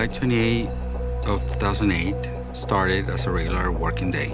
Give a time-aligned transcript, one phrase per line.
[0.00, 0.68] July 28
[1.26, 2.16] of 2008
[2.54, 4.28] started as a regular working day.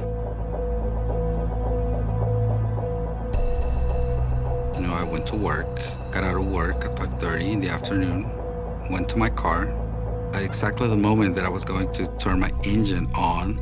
[4.75, 5.67] You know, I went to work,
[6.13, 8.31] got out of work at 5:30 in the afternoon,
[8.93, 9.67] went to my car.
[10.35, 13.59] At exactly the moment that I was going to turn my engine on,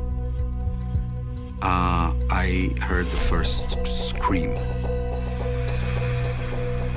[1.63, 4.51] uh, I heard the first scream.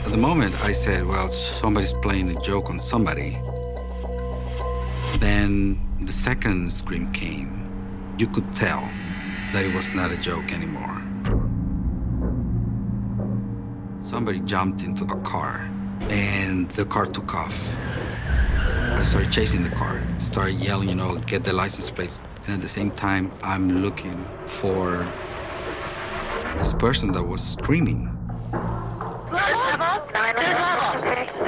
[0.04, 3.38] At the moment, I said, well, somebody's playing a joke on somebody.
[5.28, 7.50] Then the second scream came.
[8.16, 8.80] You could tell
[9.52, 10.96] that it was not a joke anymore.
[14.00, 15.68] Somebody jumped into a car
[16.08, 17.76] and the car took off.
[19.00, 22.18] I started chasing the car, started yelling, you know, get the license plate.
[22.46, 25.06] And at the same time, I'm looking for
[26.56, 28.02] this person that was screaming.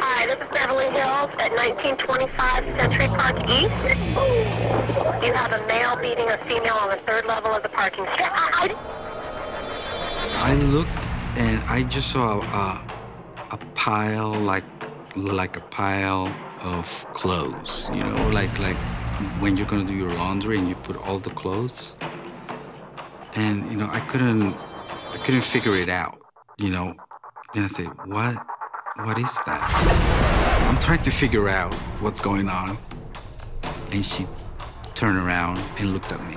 [0.02, 0.50] Hi, this is
[1.38, 3.72] At 1925 Century Park East.
[5.24, 8.76] You have a male beating a female on the third level of the parking structure.
[10.42, 10.90] I, looked
[11.36, 12.82] and I just saw a,
[13.52, 14.64] a pile, like
[15.16, 17.88] like a pile of clothes.
[17.94, 18.76] You know, like like
[19.40, 21.94] when you're gonna do your laundry and you put all the clothes.
[23.34, 24.54] And you know, I couldn't
[25.12, 26.18] I couldn't figure it out.
[26.58, 26.94] You know,
[27.54, 28.36] then I said, what
[29.04, 30.09] what is that?
[30.80, 32.76] Trying to figure out what's going on.
[33.92, 34.26] And she
[34.94, 36.36] turned around and looked at me.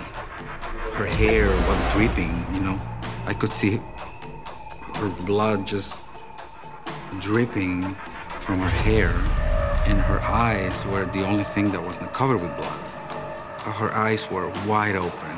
[0.93, 2.79] Her hair was dripping, you know.
[3.25, 3.81] I could see
[4.95, 6.07] her blood just
[7.19, 7.95] dripping
[8.41, 9.09] from her hair,
[9.87, 12.79] and her eyes were the only thing that wasn't covered with blood.
[13.61, 15.35] Her eyes were wide open.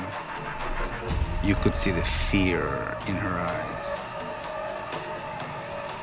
[1.44, 3.86] You could see the fear in her eyes.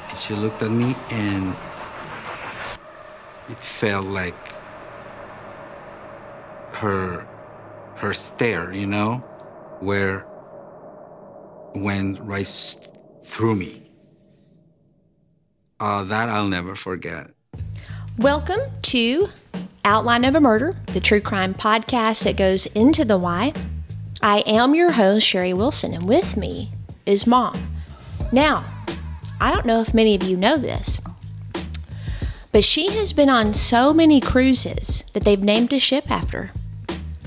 [0.09, 1.55] And she looked at me, and
[3.49, 4.55] it felt like
[6.73, 7.27] her
[7.97, 9.19] her stare, you know,
[9.81, 10.27] where
[11.75, 12.47] went right
[13.25, 13.91] through me.
[15.79, 17.31] Uh, that I'll never forget.
[18.19, 19.29] Welcome to
[19.85, 23.53] Outline of a Murder, the true crime podcast that goes into the why.
[24.23, 26.71] I am your host, Sherry Wilson, and with me
[27.05, 27.75] is Mom.
[28.31, 28.65] Now,
[29.41, 31.01] I don't know if many of you know this,
[32.53, 36.53] but she has been on so many cruises that they've named a ship after.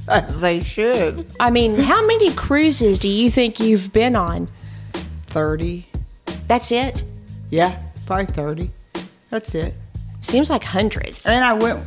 [0.07, 1.25] As they should.
[1.39, 4.49] I mean, how many cruises do you think you've been on?
[5.23, 5.87] 30.
[6.47, 7.03] That's it?
[7.49, 8.71] Yeah, probably 30.
[9.29, 9.73] That's it.
[10.21, 11.25] Seems like hundreds.
[11.25, 11.83] And I went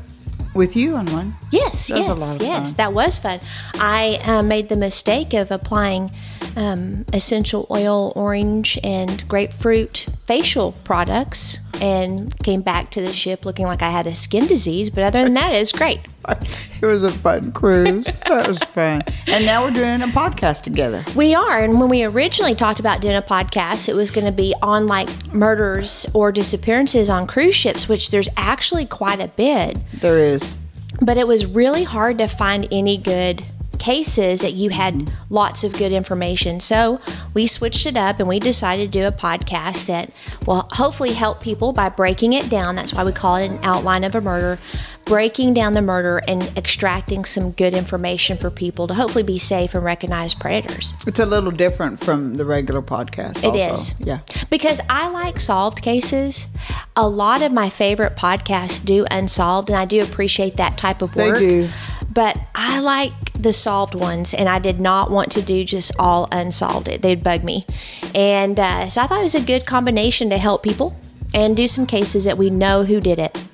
[0.54, 1.36] with you on one.
[1.52, 2.68] Yes, That was yes, a lot of yes.
[2.68, 2.76] fun.
[2.76, 3.40] That was fun.
[3.74, 6.10] I uh, made the mistake of applying
[6.56, 13.66] um, essential oil, orange, and grapefruit facial products and came back to the ship looking
[13.66, 14.90] like I had a skin disease.
[14.90, 16.00] But other than that, it's great.
[16.80, 18.04] It was a fun cruise.
[18.04, 19.02] that was fun.
[19.26, 21.04] And now we're doing a podcast together.
[21.16, 21.58] We are.
[21.60, 24.86] And when we originally talked about doing a podcast, it was going to be on
[24.86, 29.78] like murders or disappearances on cruise ships, which there's actually quite a bit.
[29.94, 30.56] There is.
[31.00, 33.42] but it was really hard to find any good
[33.78, 36.60] cases that you had lots of good information.
[36.60, 37.00] So
[37.34, 40.10] we switched it up and we decided to do a podcast that
[40.46, 42.74] will hopefully help people by breaking it down.
[42.74, 44.58] That's why we call it an outline of a murder,
[45.04, 49.74] breaking down the murder and extracting some good information for people to hopefully be safe
[49.74, 50.92] and recognize predators.
[51.06, 53.38] It's a little different from the regular podcast.
[53.38, 53.74] It also.
[53.74, 53.94] is.
[53.98, 54.20] Yeah.
[54.50, 56.46] Because I like solved cases.
[56.94, 61.16] A lot of my favorite podcasts do unsolved, and I do appreciate that type of
[61.16, 61.34] work.
[61.34, 61.68] They do.
[62.10, 66.26] But I like the solved ones, and I did not want to do just all
[66.32, 66.88] unsolved.
[66.88, 67.66] It they'd bug me,
[68.14, 70.98] and uh, so I thought it was a good combination to help people
[71.34, 73.44] and do some cases that we know who did it.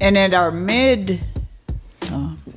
[0.00, 1.20] And at our mid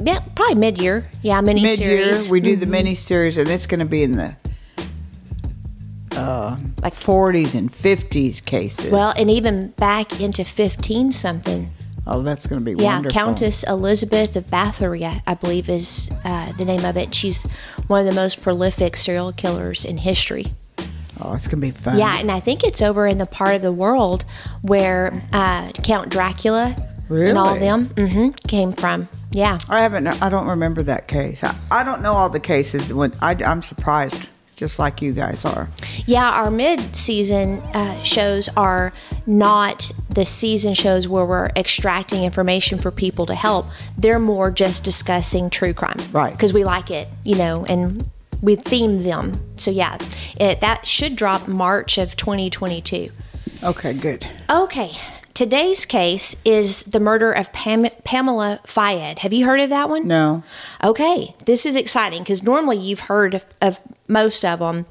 [0.03, 1.01] Yeah, probably mid-year.
[1.21, 1.79] Yeah, mini series.
[1.79, 2.29] mid year, series.
[2.31, 4.35] we do the mini series, and it's going to be in the
[6.15, 8.91] uh, like 40s and 50s cases.
[8.91, 11.71] well, and even back into fifteen something.
[12.07, 13.11] Oh, that's going to be Yeah, wonderful.
[13.19, 17.13] Countess Elizabeth of Bathory, I- I believe, is uh, the name of it.
[17.15, 17.43] She's
[17.87, 20.45] one of the most prolific serial killers in history.
[21.23, 21.99] Oh, it's going to be fun.
[21.99, 24.25] Yeah, and I think it's over in the part of the world
[24.63, 26.75] where uh, Count Dracula
[27.09, 27.59] and all Really?
[27.59, 29.07] them hmm came from.
[29.31, 29.57] Yeah.
[29.69, 30.07] I haven't.
[30.07, 31.43] I don't remember that case.
[31.43, 32.93] I, I don't know all the cases.
[32.93, 34.27] When I, I'm surprised,
[34.61, 35.67] just like you guys are.
[36.05, 38.93] Yeah, our mid-season uh, shows are
[39.25, 43.65] not the season shows where we're extracting information for people to help.
[43.97, 46.31] They're more just discussing true crime, Right.
[46.31, 48.07] Because we like it, you know, and
[48.43, 49.31] we theme them.
[49.55, 49.97] So yeah,
[50.39, 53.09] it, that should drop March of 2022.
[53.63, 54.27] Okay, good.
[54.47, 54.91] Okay,
[55.33, 59.19] Today's case is the murder of Pam- Pamela Fayed.
[59.19, 60.07] Have you heard of that one?
[60.07, 60.43] No.
[60.83, 64.85] Okay, this is exciting because normally you've heard of, of most of them.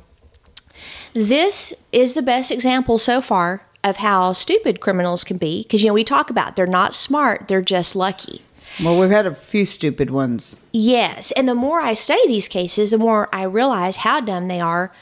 [1.13, 5.89] This is the best example so far of how stupid criminals can be because, you
[5.89, 8.43] know, we talk about they're not smart, they're just lucky.
[8.83, 10.59] Well, we've had a few stupid ones.
[10.73, 14.61] Yes, and the more I study these cases, the more I realize how dumb they
[14.61, 14.93] are.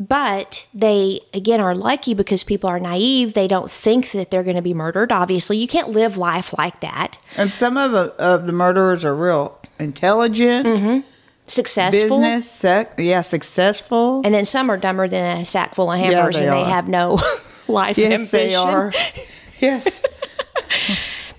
[0.00, 3.34] But they, again, are lucky because people are naive.
[3.34, 5.12] They don't think that they're going to be murdered.
[5.12, 7.18] Obviously, you can't live life like that.
[7.36, 11.08] And some of the, of the murderers are real intelligent, mm-hmm.
[11.46, 12.18] Successful.
[12.18, 14.22] business, sec- yeah, successful.
[14.24, 16.88] And then some are dumber than a sack full of hammers they and they have
[16.88, 17.20] no
[17.68, 18.48] life yes, ambition.
[18.50, 18.92] they are.
[19.60, 20.02] yes.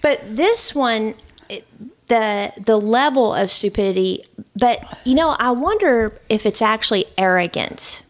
[0.01, 1.15] But this one,
[1.49, 1.65] it-
[2.07, 4.23] the the level of stupidity.
[4.55, 8.03] But you know, I wonder if it's actually arrogance.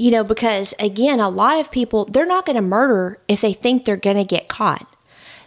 [0.00, 3.52] You know, because again, a lot of people they're not going to murder if they
[3.52, 4.96] think they're going to get caught.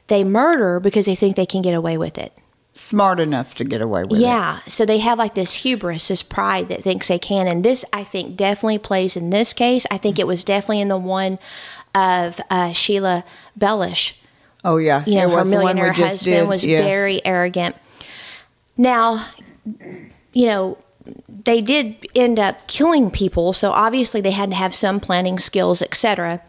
[0.07, 2.33] They murder because they think they can get away with it.
[2.75, 4.23] Smart enough to get away with it.
[4.23, 7.83] Yeah, so they have like this hubris, this pride that thinks they can, and this
[7.91, 9.87] I think definitely plays in this case.
[9.89, 11.39] I think it was definitely in the one
[11.95, 13.23] of uh, Sheila
[13.57, 14.13] Bellush.
[14.63, 15.03] Oh, yeah.
[15.07, 16.47] You know, her was the one we millionaire husband did.
[16.47, 16.83] was Yes.
[16.83, 17.75] very arrogant.
[18.77, 19.27] Now,
[20.31, 20.77] you know,
[21.27, 25.81] they did end up killing people, so obviously they had to have some planning skills,
[25.81, 26.41] etc.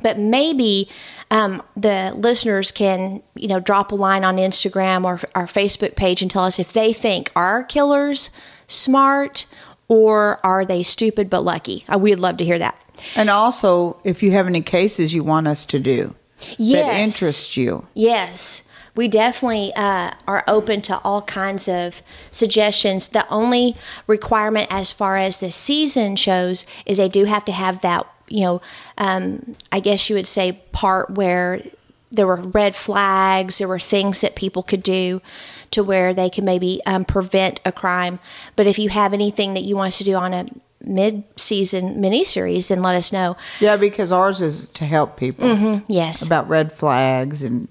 [0.00, 0.88] But maybe
[1.30, 6.22] um, the listeners can, you know, drop a line on Instagram or our Facebook page
[6.22, 8.30] and tell us if they think are killers
[8.66, 9.46] smart
[9.88, 11.84] or are they stupid but lucky.
[11.92, 12.78] Uh, We'd love to hear that.
[13.16, 17.00] And also, if you have any cases you want us to do that Yes.
[17.22, 17.86] interest you.
[17.94, 18.62] Yes,
[18.94, 23.08] we definitely uh, are open to all kinds of suggestions.
[23.08, 23.74] The only
[24.06, 28.42] requirement, as far as the season shows, is they do have to have that, you
[28.44, 28.62] know,
[28.98, 31.62] um, I guess you would say part where
[32.10, 35.22] there were red flags, there were things that people could do
[35.70, 38.18] to where they can maybe um, prevent a crime.
[38.56, 40.44] But if you have anything that you want us to do on a
[40.84, 43.36] mid-season miniseries, then let us know.
[43.60, 46.26] Yeah, because ours is to help people Yes.
[46.26, 47.68] about red flags and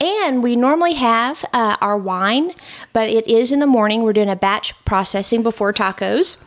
[0.00, 2.52] And we normally have uh, our wine,
[2.92, 4.02] but it is in the morning.
[4.02, 6.42] We're doing a batch processing before tacos.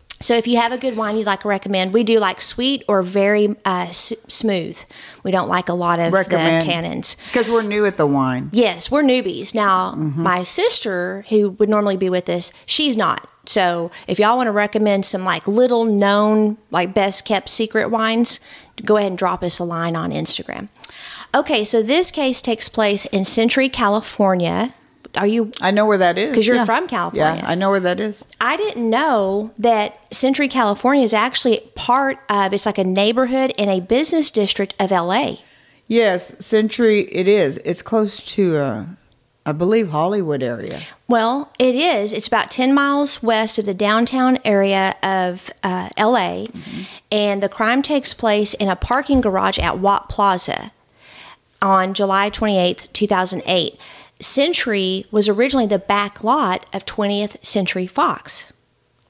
[0.20, 2.84] so if you have a good wine you'd like to recommend, we do like sweet
[2.88, 4.82] or very uh, s- smooth.
[5.22, 7.16] We don't like a lot of recommend the tannins.
[7.26, 8.50] because we're new at the wine.
[8.52, 9.54] Yes, we're newbies.
[9.54, 13.28] Now, my sister, who would normally be with us, she's not.
[13.48, 18.40] So, if y'all want to recommend some like little known, like best kept secret wines,
[18.84, 20.68] go ahead and drop us a line on Instagram.
[21.34, 24.74] Okay, so this case takes place in Century, California.
[25.16, 25.50] Are you?
[25.62, 26.64] I know where that is because you're Yeah.
[26.66, 27.40] from California.
[27.42, 28.26] Yeah, I know where that is.
[28.40, 32.52] I didn't know that Century, California is actually part of.
[32.52, 35.36] It's like a neighborhood in a business district of LA.
[35.88, 37.00] Yes, Century.
[37.12, 37.58] It is.
[37.64, 38.84] It's close to, uh,
[39.46, 40.80] I believe, Hollywood area.
[41.08, 42.12] Well, it is.
[42.12, 46.46] It's about 10 miles west of the downtown area of uh, LA,
[47.10, 50.72] and the crime takes place in a parking garage at Watt Plaza
[51.66, 53.78] on July 28th, 2008.
[54.18, 58.52] Century was originally the back lot of 20th Century Fox.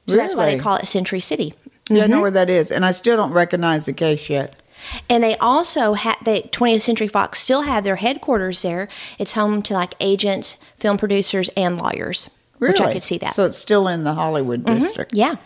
[0.06, 1.54] So that's why they call it Century City.
[1.88, 2.22] Yeah, I know mm-hmm.
[2.22, 4.60] where that is, and I still don't recognize the case yet.
[5.08, 8.88] And they also have the 20th Century Fox still have their headquarters there.
[9.18, 12.72] It's home to like agents, film producers, and lawyers, Really?
[12.72, 13.34] which I could see that.
[13.34, 14.82] So it's still in the Hollywood mm-hmm.
[14.82, 15.14] district.
[15.14, 15.36] Yeah.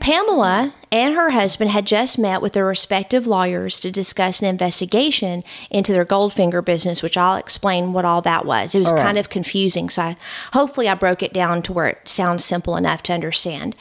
[0.00, 5.42] Pamela and her husband had just met with their respective lawyers to discuss an investigation
[5.70, 8.74] into their Goldfinger business, which I'll explain what all that was.
[8.74, 9.02] It was right.
[9.02, 10.16] kind of confusing, so I,
[10.52, 13.74] hopefully I broke it down to where it sounds simple enough to understand.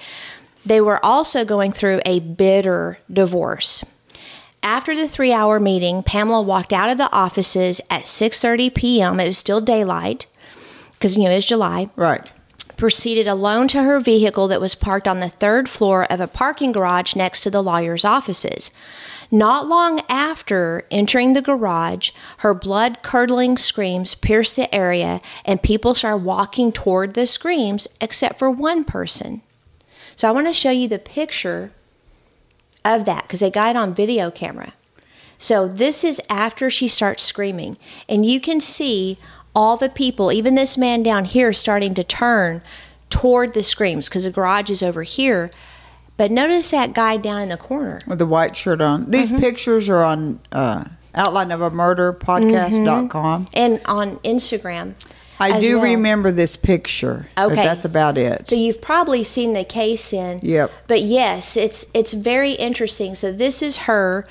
[0.66, 3.86] They were also going through a bitter divorce.
[4.64, 9.20] After the 3-hour meeting, Pamela walked out of the offices at 6:30 p.m.
[9.20, 10.28] It was still daylight
[10.94, 12.34] because you know it's July Right.
[12.78, 16.72] Proceeded alone to her vehicle that was parked on the third floor of a parking
[16.72, 18.72] garage next to the lawyer's offices.
[19.30, 25.96] Not long after entering the garage, her blood curdling screams pierced the area, and people
[25.96, 29.42] started walking toward the screams, except for one person.
[30.16, 31.72] So I want to show you the picture
[32.86, 34.74] of that because they got it on video camera.
[35.38, 39.18] So this is after she starts screaming, and you can see
[39.58, 42.62] all the people, even this man down here, starting to turn
[43.10, 45.50] toward the screams because the garage is over here.
[46.16, 48.02] But notice that guy down in the corner.
[48.06, 49.10] With the white shirt on.
[49.10, 49.42] These Mm-hmm.
[49.42, 50.86] pictures are on uh,
[51.16, 53.48] outline of a murder podcast.com.
[53.54, 54.94] and on Instagram.
[55.40, 55.86] I do well.
[55.86, 57.28] remember this picture.
[57.38, 57.56] Okay.
[57.56, 58.48] that's about it.
[58.48, 60.40] So you've probably seen the case in.
[60.42, 60.72] Yep.
[60.88, 63.14] But yes, it's it's very interesting.
[63.16, 64.28] So this is her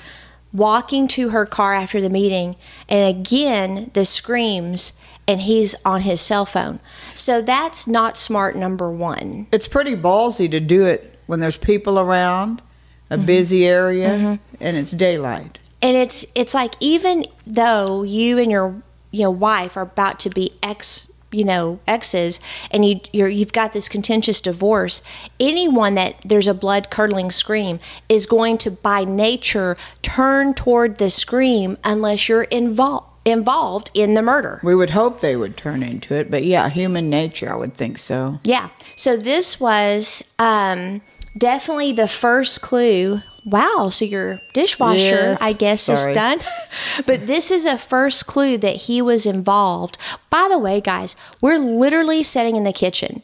[0.53, 2.57] walking to her car after the meeting,
[2.89, 4.93] and again the screams,
[5.27, 6.79] and he's on his cell phone.
[7.15, 8.55] So that's not smart.
[8.55, 9.47] Number one.
[9.51, 12.61] It's pretty ballsy to do it when there's people around,
[13.09, 13.25] a Mm-hmm.
[13.25, 15.59] busy area, and it's daylight.
[15.81, 18.81] and it's it's like even though you and your
[19.11, 22.39] you know wife are about to be ex you know exes
[22.71, 25.01] and you you're you've got this contentious divorce
[25.39, 27.79] anyone that there's a blood curdling scream
[28.09, 34.21] is going to by nature turn toward the scream unless you're involved involved in the
[34.21, 37.73] murder We would hope they would turn into it, but yeah, human nature, I would
[37.73, 38.39] think so.
[38.43, 38.69] Yeah.
[38.95, 41.01] So this was um,
[41.37, 43.21] definitely the first clue.
[43.45, 43.89] Wow.
[43.91, 46.11] So your dishwasher, Yes, I guess, sorry.
[46.11, 46.39] is done.
[47.07, 49.97] but this is a first clue that he was involved.
[50.29, 53.23] By the way, guys, we're literally sitting in the kitchen.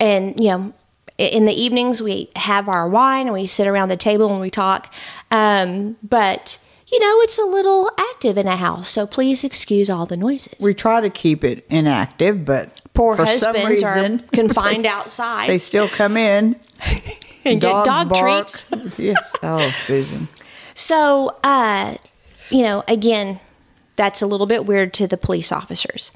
[0.00, 0.72] And, you know,
[1.18, 4.50] in the evenings, we have our wine and we sit around the table and we
[4.50, 4.92] talk.
[5.30, 6.58] Um, but,
[6.92, 8.88] you know, it's a little active in a house.
[8.90, 10.56] So please excuse all the noises.
[10.60, 15.48] We try to keep it inactive, but Poor for some husbands reason, are confined outside.
[15.50, 16.56] they still come in.
[17.44, 18.46] and get dog bark.
[18.46, 18.98] treats.
[18.98, 19.34] yes.
[19.42, 20.28] Oh, Susan.
[20.74, 21.96] So, uh,
[22.50, 23.40] you know, again,
[23.96, 26.10] that's a little bit weird to the police officers.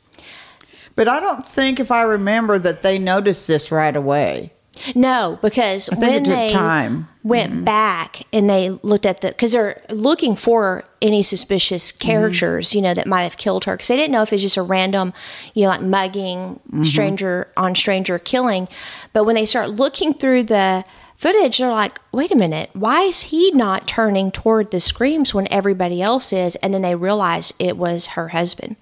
[0.97, 4.53] But I don't think, if I remember, that they noticed this right away.
[4.95, 7.05] No, because when they time.
[7.05, 7.29] Mm-hmm.
[7.29, 12.09] went back and they looked at the, because they're looking for any suspicious Mm-hmm.
[12.09, 14.43] characters, you know, that might have killed her, because they didn't know if it was
[14.43, 15.13] just a random,
[15.55, 16.85] you know, like mugging, Mm-hmm.
[16.85, 18.69] stranger on stranger killing.
[19.13, 20.85] But when they start looking through the
[21.17, 25.51] footage, they're like, wait a minute, why is he not turning toward the screams when
[25.53, 26.57] everybody else is?
[26.57, 28.77] And then they realize it was her husband.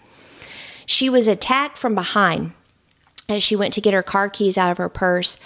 [0.86, 2.52] She was attacked from behind
[3.28, 5.38] as she went to get her car keys out of her purse.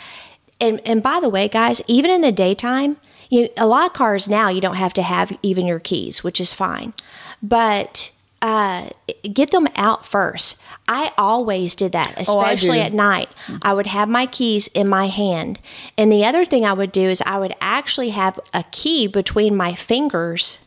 [0.61, 2.97] And and by the way, guys, even in the daytime,
[3.31, 6.41] you a lot of cars now you don't have to have even your keys, which
[6.41, 6.95] is fine.
[7.43, 8.91] But uh,
[9.33, 10.61] get them out first.
[10.89, 12.83] I always did that, Oh, especially do.
[12.85, 13.31] at night.
[13.63, 15.59] I would have my keys in my hand.
[15.99, 19.57] And the other thing I would do is I would actually have a key between
[19.57, 20.59] my fingers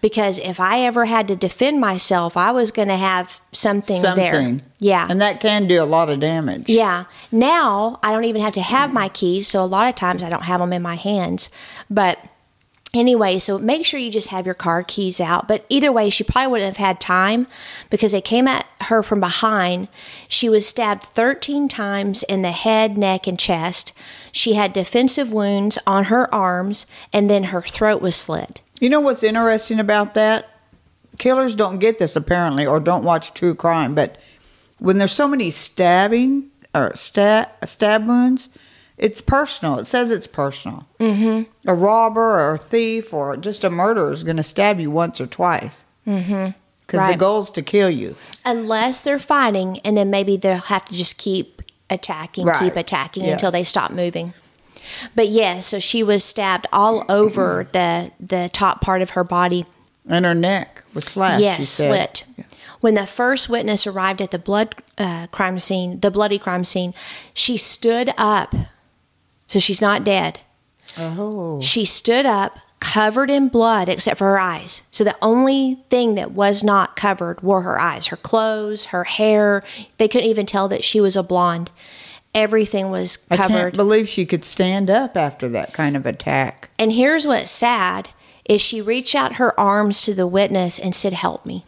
[0.00, 4.58] because if I ever had to defend myself, I was going to have something, there.
[4.78, 5.06] Yeah.
[5.08, 6.68] And that can do a lot of damage.
[6.68, 7.04] Yeah.
[7.32, 10.28] Now I don't even have to have my keys, so a lot of times I
[10.28, 11.50] don't have them in my hands.
[11.88, 12.18] But
[12.94, 15.48] anyway, so make sure you just have your car keys out.
[15.48, 17.46] But either way, she probably wouldn't have had time
[17.90, 19.88] because they came at her from behind.
[20.28, 23.92] She was stabbed 13 times in the head, neck, and chest.
[24.32, 28.62] She had defensive wounds on her arms, and then her throat was slit.
[28.80, 30.48] You know what's interesting about that?
[31.18, 33.94] Killers don't get this apparently, or don't watch true crime.
[33.94, 34.18] But
[34.78, 38.50] when there's so many stabbing or stab stab wounds,
[38.98, 39.78] it's personal.
[39.78, 40.86] It says it's personal.
[41.00, 41.68] Mm-hmm.
[41.70, 45.20] A robber or a thief or just a murderer is going to stab you once
[45.20, 45.84] or twice.
[46.06, 46.50] Mm-hmm.
[46.82, 47.12] Because Right.
[47.12, 48.14] the goal's to kill you.
[48.44, 52.58] unless they're fighting and then maybe they'll have to just keep attacking Right.
[52.60, 54.34] keep attacking until they stop moving
[55.14, 59.64] but yeah so she was stabbed all over the the top part of her body
[60.08, 61.40] And her neck was slashed.
[61.40, 62.16] yes she said.
[62.18, 62.46] slit
[62.80, 66.92] when the first witness arrived at the blood uh, crime scene the bloody crime scene
[67.34, 68.54] she stood up
[69.46, 70.40] so she's not dead
[70.98, 71.60] Oh.
[71.60, 74.80] she stood up, covered in blood except for her eyes.
[74.90, 79.62] So the only thing that was not covered were her eyes, her clothes, her hair.
[79.98, 81.70] They couldn't even tell that she was a blonde.
[82.36, 83.42] Everything was covered.
[83.42, 86.68] I can't believe she could stand up after that kind of attack.
[86.78, 88.10] and here's what's sad
[88.44, 91.64] is she reached out her arms to the witness and said, "Help me."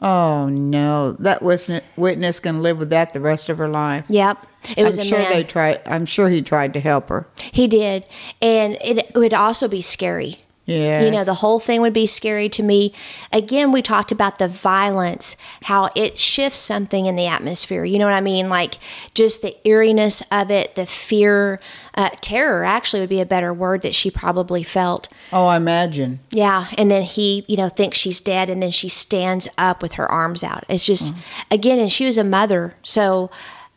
[0.00, 4.04] Oh no, that wasn't witness going to live with that the rest of her life.
[4.08, 4.46] Yep.
[4.76, 5.30] It was I'm a sure man.
[5.30, 5.80] they tried.
[5.86, 7.26] I'm sure he tried to help her.
[7.40, 8.04] He did.
[8.42, 10.40] And it would also be scary.
[10.66, 12.92] Yeah, You know, the whole thing would be scary to me.
[13.32, 17.84] Again, we talked about the violence, how it shifts something in the atmosphere.
[17.84, 18.48] You know what I mean?
[18.48, 18.78] Like
[19.14, 21.60] just the eeriness of it, the fear,
[21.94, 25.08] uh, terror actually would be a better word that she probably felt.
[25.32, 26.18] Oh, I imagine.
[26.32, 26.66] Yeah.
[26.76, 30.10] And then he, you know, thinks she's dead and then she stands up with her
[30.10, 30.64] arms out.
[30.68, 31.14] It's just,
[31.48, 32.74] again, and she was a mother.
[32.82, 33.30] So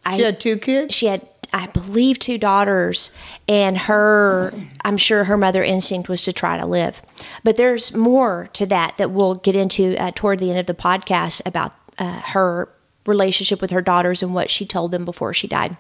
[0.03, 0.17] I.
[0.17, 0.96] She had two kids.
[0.96, 3.12] She had, I believe, two daughters,
[3.48, 4.53] and her,
[4.86, 7.01] I'm sure her mother instinct was to try to live.
[7.44, 10.74] But there's more to that that we'll get into uh, toward the end of the
[10.74, 12.70] podcast about uh, her
[13.06, 15.77] relationship with her daughters and what she told them before she died.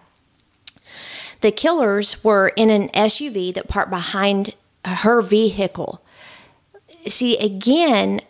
[1.41, 6.01] The killers were in an SUV that parked behind her vehicle.
[7.07, 8.21] See, again,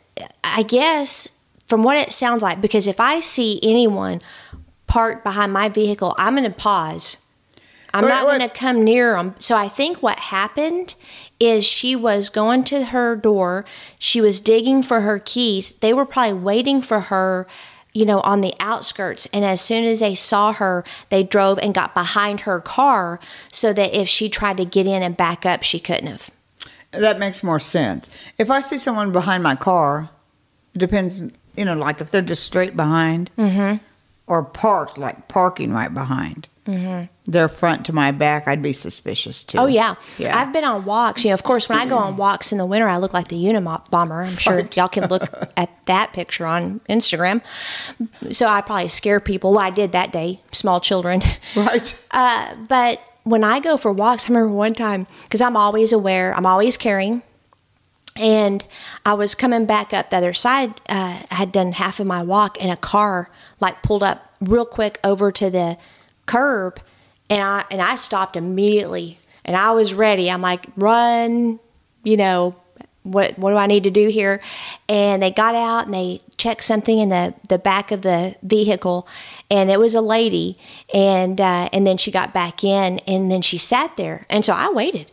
[0.43, 1.27] I guess
[1.65, 4.22] from what it sounds like, because if I see anyone
[4.88, 7.17] parked behind my vehicle, I'm going to pause.
[7.93, 9.36] I'm Wait, not going to come near them.
[9.39, 10.96] So I think what happened
[11.39, 13.65] is she was going to her door.
[13.98, 15.72] She was digging for her keys.
[15.72, 17.48] They were probably waiting for her,
[17.93, 19.25] you know, on the outskirts.
[19.27, 23.19] And as soon as they saw her, they drove and got behind her car
[23.51, 26.29] so that if she tried to get in and back up, she couldn't have.
[26.91, 28.10] That makes more sense.
[28.38, 30.10] If I see someone behind my car,
[30.74, 31.24] it depends,
[31.55, 33.84] you know, like if they're just straight behind Mm-hmm.
[34.29, 37.05] Or parked, like parking right behind, mm-hmm.
[37.29, 39.57] their front to my back, I'd be suspicious too.
[39.57, 39.95] Oh yeah.
[40.19, 40.39] Yeah.
[40.39, 41.25] I've been on walks.
[41.25, 43.27] You know, of course, when I go on walks in the winter, I look like
[43.27, 44.25] the Unabomber.
[44.25, 45.24] I'm sure y'all can look
[45.57, 47.41] at that picture on Instagram.
[48.31, 49.53] So I probably scare people.
[49.53, 51.21] Well, I did that day, small children.
[51.55, 51.95] Right.
[52.12, 56.36] Uh, but when I go for walks, I remember one time because I'm always aware,
[56.36, 57.21] I'm always carrying.
[58.19, 58.65] And
[59.05, 60.81] I was coming back up the other side.
[60.89, 64.65] Uh, I had done half of my walk, and a car like pulled up real
[64.65, 65.77] quick over to the
[66.25, 66.79] curb,
[67.29, 69.19] and I and I stopped immediately.
[69.45, 70.29] And I was ready.
[70.29, 71.59] I'm like, run,
[72.03, 72.55] you know,
[73.03, 74.41] what what do I need to do here?
[74.88, 79.07] And they got out and they checked something in the the back of the vehicle,
[79.49, 80.57] and it was a lady.
[80.93, 84.53] And uh, and then she got back in, and then she sat there, and so
[84.53, 85.11] I waited.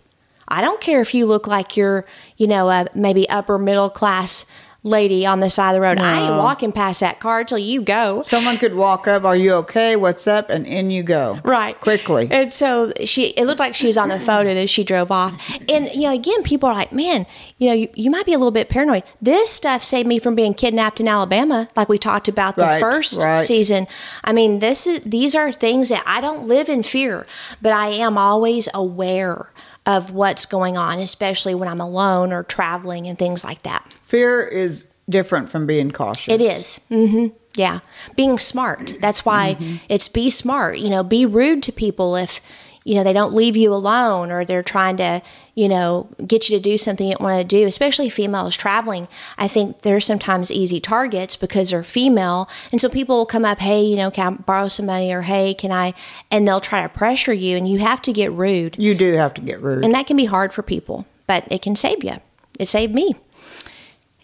[0.48, 2.04] I don't care if you look like you're,
[2.36, 4.46] you know, a maybe upper middle class
[4.82, 5.98] lady on the side of the road.
[5.98, 8.22] I ain't walking past that car till you go.
[8.22, 9.96] Someone could walk up, Are you okay?
[9.96, 10.48] What's up?
[10.48, 11.40] And in you go.
[11.42, 11.78] Right.
[11.80, 12.28] Quickly.
[12.30, 15.34] And so she, it looked like she was on the photo that she drove off.
[15.68, 17.26] And, you know, again, people are like, man,
[17.58, 19.02] you know, you, you might be a little bit paranoid.
[19.20, 22.80] This stuff saved me from being kidnapped in Alabama, like we talked about the Right,
[22.80, 23.40] first right.
[23.40, 23.88] season.
[24.22, 27.26] I mean, this is, these are things that I don't live in fear,
[27.60, 29.50] but I am always aware
[29.86, 33.94] of what's going on, especially when I'm alone or traveling and things like that.
[34.02, 36.34] Fear is different from being cautious.
[36.34, 36.80] It is.
[36.90, 37.28] Mm-hmm.
[37.54, 37.80] Yeah.
[38.16, 38.98] Being smart.
[39.00, 39.56] That's why
[39.88, 40.78] it's be smart.
[40.78, 42.40] You know, be rude to people if,
[42.86, 45.20] you know, they don't leave you alone or they're trying to,
[45.56, 49.08] you know, get you to do something you don't want to do, especially females traveling.
[49.36, 52.48] I think they're sometimes easy targets because they're female.
[52.70, 55.22] And so people will come up, hey, you know, can I borrow some money or
[55.22, 55.94] hey, can I?
[56.30, 58.76] And they'll try to pressure you and you have to get rude.
[58.78, 59.82] You do have to get rude.
[59.84, 62.20] And that can be hard for people, but it can save you.
[62.60, 63.14] It saved me.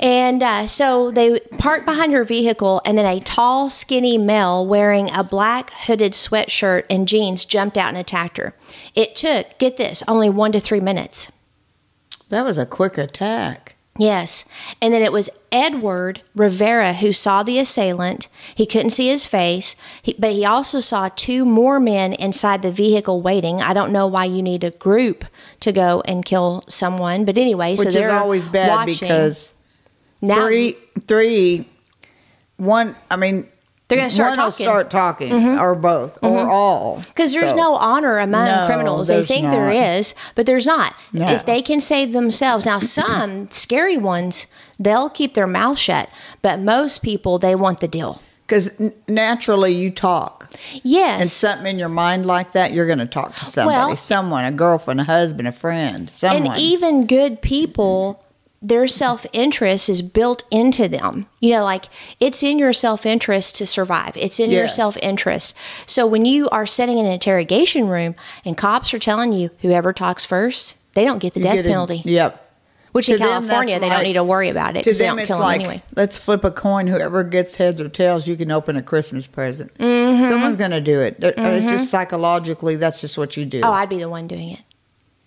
[0.02, 5.08] And uh, so they parked behind her vehicle, and then a tall, skinny male wearing
[5.12, 8.52] a black hooded sweatshirt and jeans jumped out and attacked her.
[8.96, 11.30] It took, get this, only one to three minutes.
[12.30, 13.76] that was a quick attack.
[13.98, 14.46] Yes.
[14.80, 18.28] And then it was Edward Rivera who saw the assailant.
[18.54, 22.72] He couldn't see his face, he, but he also saw two more men inside the
[22.72, 23.60] vehicle waiting.
[23.60, 25.26] I don't know why you need a group
[25.60, 28.94] to go and kill someone, but anyway, so Which is they're always bad watching.
[29.08, 29.52] because
[30.22, 31.68] now three, three,
[32.56, 32.96] one.
[33.10, 33.46] I mean,
[33.88, 34.66] They're gonna start one will talking.
[34.66, 34.72] Mm-hmm.
[34.72, 36.96] start talking, or both, or all.
[36.98, 39.08] Because there's So, no honor among No, criminals.
[39.08, 39.76] They think there not.
[39.76, 40.94] is, but there's not.
[41.12, 41.28] No.
[41.28, 44.46] If they can save themselves, now some scary ones,
[44.78, 46.08] they'll keep their mouth shut.
[46.40, 48.22] But most people, they want the deal.
[48.46, 48.70] because
[49.08, 50.50] naturally you talk,
[50.82, 51.20] Yes.
[51.20, 54.44] and something in your mind like that, you're going to talk to somebody, Well- someone,
[54.44, 56.48] a girlfriend, a husband, a friend, someone.
[56.52, 58.22] and even good people,
[58.62, 61.26] their self interest is built into them.
[61.40, 61.86] You know, like
[62.20, 65.56] it's in your self interest to survive, it's in your self interest.
[65.86, 69.92] So when you are sitting in an interrogation room and cops are telling you whoever
[69.92, 72.02] talks first, they don't get the You death get a- penalty.
[72.04, 72.38] Yep.
[72.92, 75.18] Which To in them, California, they don't need to worry about it To them, don't
[75.20, 75.82] it's kill like them anyway.
[75.96, 76.86] let's flip a coin.
[76.86, 79.72] Whoever gets heads or tails, you can open a Christmas present.
[79.78, 80.24] Mm-hmm.
[80.26, 81.24] Someone's going to do it.
[81.24, 83.62] Uh, It's just psychologically, that's just what you do.
[83.64, 84.60] Oh, I'd be the one doing it.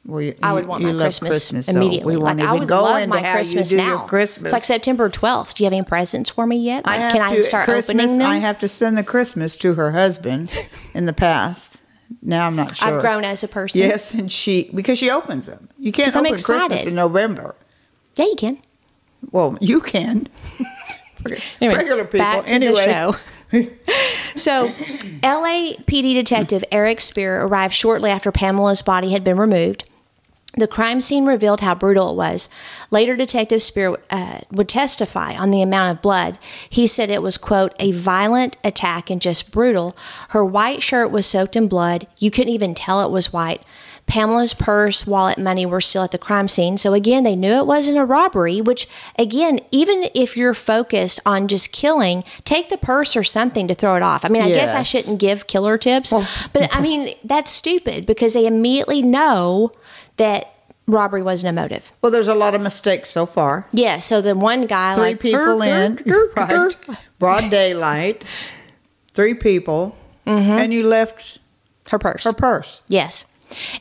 [0.06, 2.15] Well, you, I would want you my love Christmas, so immediately.
[2.15, 4.02] like I would go love my Christmas now.
[4.06, 4.46] Christmas.
[4.46, 5.56] It's like September 12th.
[5.56, 6.84] Do you have any presents for me yet?
[6.88, 8.30] I Like, have can I to, start Christmas, opening them?
[8.32, 10.52] I have to send the Christmas to her husband
[10.94, 11.82] in the past.
[12.22, 12.96] Now I'm not sure.
[12.98, 13.82] I've grown as a person.
[13.82, 15.70] Yes, and she because she opens them.
[15.80, 17.56] You can't open Christmas in November.
[18.15, 18.60] Yeah, you can.
[19.32, 20.28] Well, you can.
[21.60, 22.44] Anyway, Regular people.
[22.46, 23.12] anyway.
[24.36, 24.68] So,
[25.24, 29.89] LAPD detective Eric Spear arrived shortly after Pamela's body had been removed.
[30.58, 32.50] The crime scene revealed how brutal it was.
[32.91, 36.39] Later, Detective Spear uh, would testify on the amount of blood.
[36.70, 39.98] He said it was, quote, a violent attack and just brutal.
[40.30, 42.08] Her white shirt was soaked in blood.
[42.18, 43.63] You couldn't even tell it was white.
[44.08, 46.78] Pamela's purse, wallet, money were still at the crime scene.
[46.78, 48.88] So, again, they knew it wasn't a robbery, which,
[49.18, 53.96] again, even if you're focused on just killing, take the purse or something to throw
[53.96, 54.24] it off.
[54.24, 56.13] I mean, I guess I shouldn't give killer tips,
[56.54, 59.72] but I mean, that's stupid because they immediately know
[60.17, 60.51] that
[60.88, 61.91] robbery wasn't a motive.
[62.01, 63.67] well, there's a lot of mistakes so far.
[63.71, 65.99] Yeah, so the one guy, Three like, people in,
[66.36, 66.75] right?
[67.19, 68.23] Broad daylight.
[69.13, 69.95] Three people,
[70.28, 70.51] Mm-hmm.
[70.54, 71.38] and you left
[71.91, 72.23] Her purse.
[72.23, 72.82] Her purse.
[72.88, 73.25] Yes.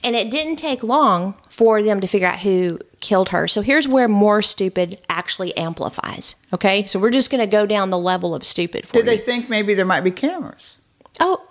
[0.03, 3.49] And it didn't take long for them to figure out who killed her.
[3.49, 6.37] So here's where more stupid actually amplifies.
[6.53, 6.85] Okay?
[6.85, 9.49] So we're just going to go down the level of stupid for Did they think
[9.49, 10.77] maybe there might be cameras?
[11.19, 11.47] oh,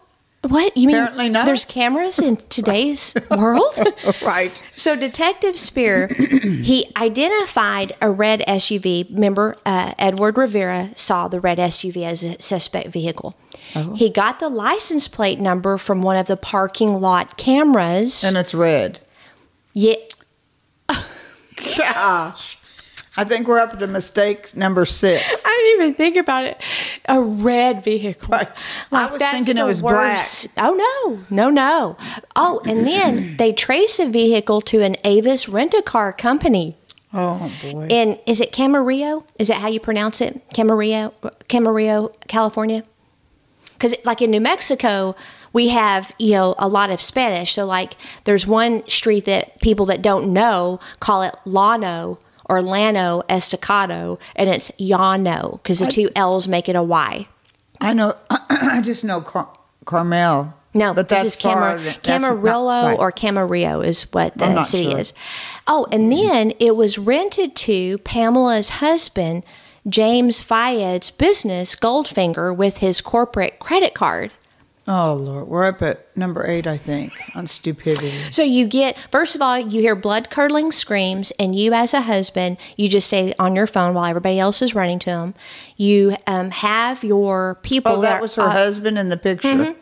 [0.48, 0.76] what?
[0.76, 1.46] You mean Apparently not.
[1.46, 3.78] there's cameras in today's world?
[4.22, 4.62] Right.
[4.76, 9.10] So Detective Spear, he identified a red SUV.
[9.14, 13.34] Remember, uh, Edward Rivera saw the red SUV as a suspect vehicle.
[13.76, 13.96] Oh.
[13.96, 18.24] He got the license plate number from one of the parking lot cameras.
[18.24, 19.00] And it's red.
[19.74, 19.96] yeah,
[21.78, 22.58] Gosh.
[23.16, 25.46] I think we're up to mistake number six.
[25.46, 26.60] I didn't even think about it.
[27.08, 28.30] A red vehicle.
[28.30, 28.64] Right.
[28.92, 30.48] I was thinking it was worst.
[30.58, 31.98] Oh no, no, no.
[32.36, 36.76] Oh, and then they trace a vehicle to an Avis rent a car company.
[37.14, 37.88] Oh boy.
[37.92, 39.26] And is it Camarillo?
[39.38, 40.42] Is that how you pronounce it?
[40.50, 41.14] Camarillo,
[41.48, 42.84] Camarillo, California?
[43.74, 45.16] Because like in New Mexico,
[45.52, 47.54] we have you know a lot of Spanish.
[47.54, 52.18] So like, there's one street that people that don't know call it Lano
[52.54, 57.28] or Lano Estacado, and it's Yano because the two L's make it a Y.
[57.82, 58.16] I know.
[58.50, 59.50] I just know Car-
[59.86, 60.54] Carmel.
[60.76, 63.00] No, but this is Camar- than- that's not- Camarillo right.
[63.00, 65.00] or Camarillo is what the city sure.
[65.00, 65.14] is.
[65.68, 69.44] Oh, and then it was rented to Pamela's husband,
[69.88, 74.32] James Fayed's business, Goldfinger, with his corporate credit card.
[74.86, 78.10] Oh Lord, we're up at number eight, I think, on stupidity.
[78.32, 82.02] So you get, first of all, you hear blood curdling screams, and you, as a
[82.02, 85.36] husband, you just stay on your phone while everybody else is running to them.
[85.78, 87.94] You um, have your people.
[87.94, 89.76] Oh, that was her uh, husband in the picture.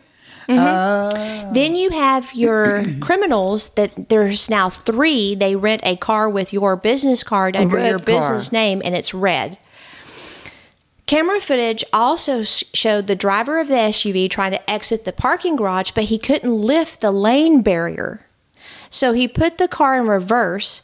[0.46, 5.34] Then you have your criminals that there's now three.
[5.34, 9.58] They rent a car with your business card under your business name and it's red.
[11.06, 15.90] Camera footage also showed the driver of the SUV trying to exit the parking garage,
[15.90, 18.26] but he couldn't lift the lane barrier.
[18.88, 20.82] So he put the car in reverse,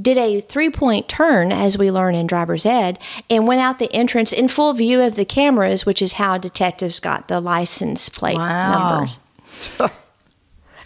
[0.00, 3.92] did a three point turn, as we learn in driver's ed, and went out the
[3.92, 8.38] entrance in full view of the cameras, which is how detectives got the license plate
[8.38, 8.88] Wow.
[8.90, 9.18] numbers.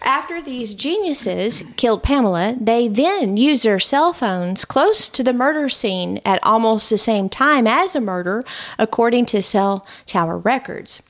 [0.04, 5.70] After these geniuses killed Pamela, they then used their cell phones close to the murder
[5.70, 8.44] scene at almost the same time as a murder,
[8.78, 11.02] according to cell tower records.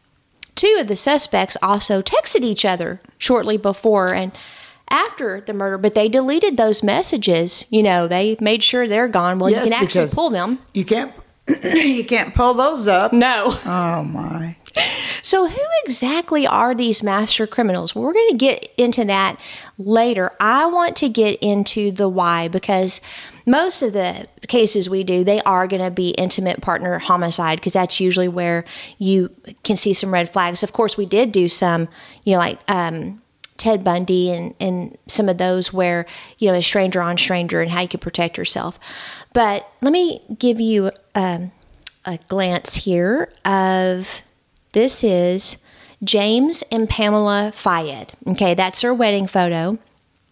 [0.54, 4.30] Two of the suspects also texted each other shortly before and
[4.88, 7.66] after the murder, but they deleted those messages.
[7.70, 9.40] You know, they made sure they're gone.
[9.40, 10.60] Well, Yes, you can actually pull them.
[10.72, 11.12] You can't.
[11.64, 13.12] you can't pull those up.
[13.12, 13.58] No.
[13.66, 14.56] Oh my.
[15.22, 17.94] So, who exactly are these master criminals?
[17.94, 19.38] We're going to get into that
[19.78, 20.32] later.
[20.40, 23.00] I want to get into the why because
[23.46, 27.74] most of the cases we do, they are going to be intimate partner homicide because
[27.74, 28.64] that's usually where
[28.98, 29.30] you
[29.62, 30.62] can see some red flags.
[30.62, 31.88] Of course, we did do some,
[32.24, 33.22] you know, like um,
[33.56, 36.06] Ted Bundy and, and some of those where,
[36.38, 38.78] you know, a stranger on stranger and how you can protect yourself.
[39.32, 41.52] But let me give you um,
[42.04, 44.22] a glance here of
[44.74, 45.56] this is
[46.02, 48.12] James and Pamela Fayed.
[48.26, 49.78] Okay, that's their wedding photo.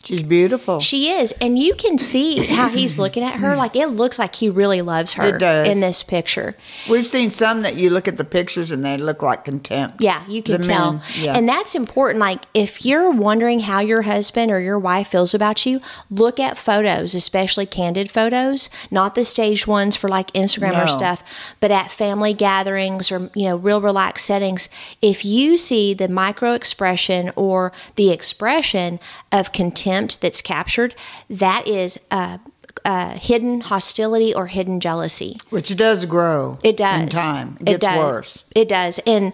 [0.04, 0.80] She's beautiful.
[0.80, 3.54] She is, and you can see how he's looking at her.
[3.54, 5.68] Like it looks like he really loves her It does.
[5.68, 6.54] in this picture.
[6.90, 10.00] We've seen some that you look at the pictures and they look like contempt.
[10.00, 11.02] Yeah, you can The tell.
[11.16, 11.36] yeah.
[11.36, 12.18] And that's important.
[12.18, 16.58] Like, if you're wondering how your husband or your wife feels about you, look at
[16.58, 21.22] photos, especially candid photos, not the staged ones for like Instagram or stuff,
[21.60, 24.68] but at family gatherings or, you know, real relaxed settings.
[25.00, 28.98] If you see the micro expression or the expression
[29.30, 30.94] of contempt that's captured,
[31.28, 32.38] that is uh,
[32.85, 35.37] uh, hidden hostility or hidden jealousy.
[35.50, 36.59] Which does grow.
[36.62, 37.02] It does.
[37.02, 37.57] In time.
[37.61, 37.98] It gets does.
[37.98, 38.44] worse.
[38.55, 38.98] It does.
[39.07, 39.33] And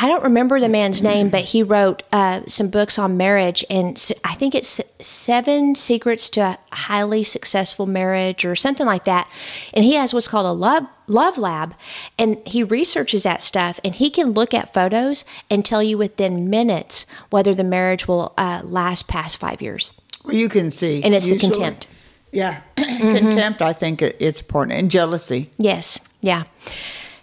[0.00, 4.00] I don't remember the man's name, but he wrote uh, some books on marriage, and
[4.22, 9.28] I think it's Seven Secrets to a Highly Successful Marriage or something like that.
[9.74, 11.74] And he has what's called a love love lab,
[12.16, 16.48] and he researches that stuff, and he can look at photos and tell you within
[16.48, 20.00] minutes whether the marriage will uh, last past five years.
[20.24, 21.02] Well, you can see.
[21.02, 21.88] And it's the usually- contempt.
[22.30, 22.60] Yeah.
[22.98, 23.16] Mm-hmm.
[23.16, 24.78] contempt, I think it's important.
[24.78, 25.50] And jealousy.
[25.58, 26.44] Yes, yeah.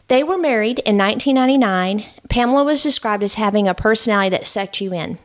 [0.08, 2.06] They were married in 1999.
[2.30, 5.18] Pamela was described as having a personality that sucked you in.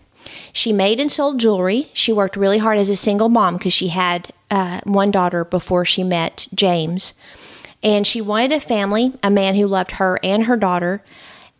[0.52, 1.90] She made and sold jewelry.
[1.92, 5.84] She worked really hard as a single mom because she had uh, one daughter before
[5.84, 7.14] she met James.
[7.82, 11.02] And she wanted a family, a man who loved her and her daughter.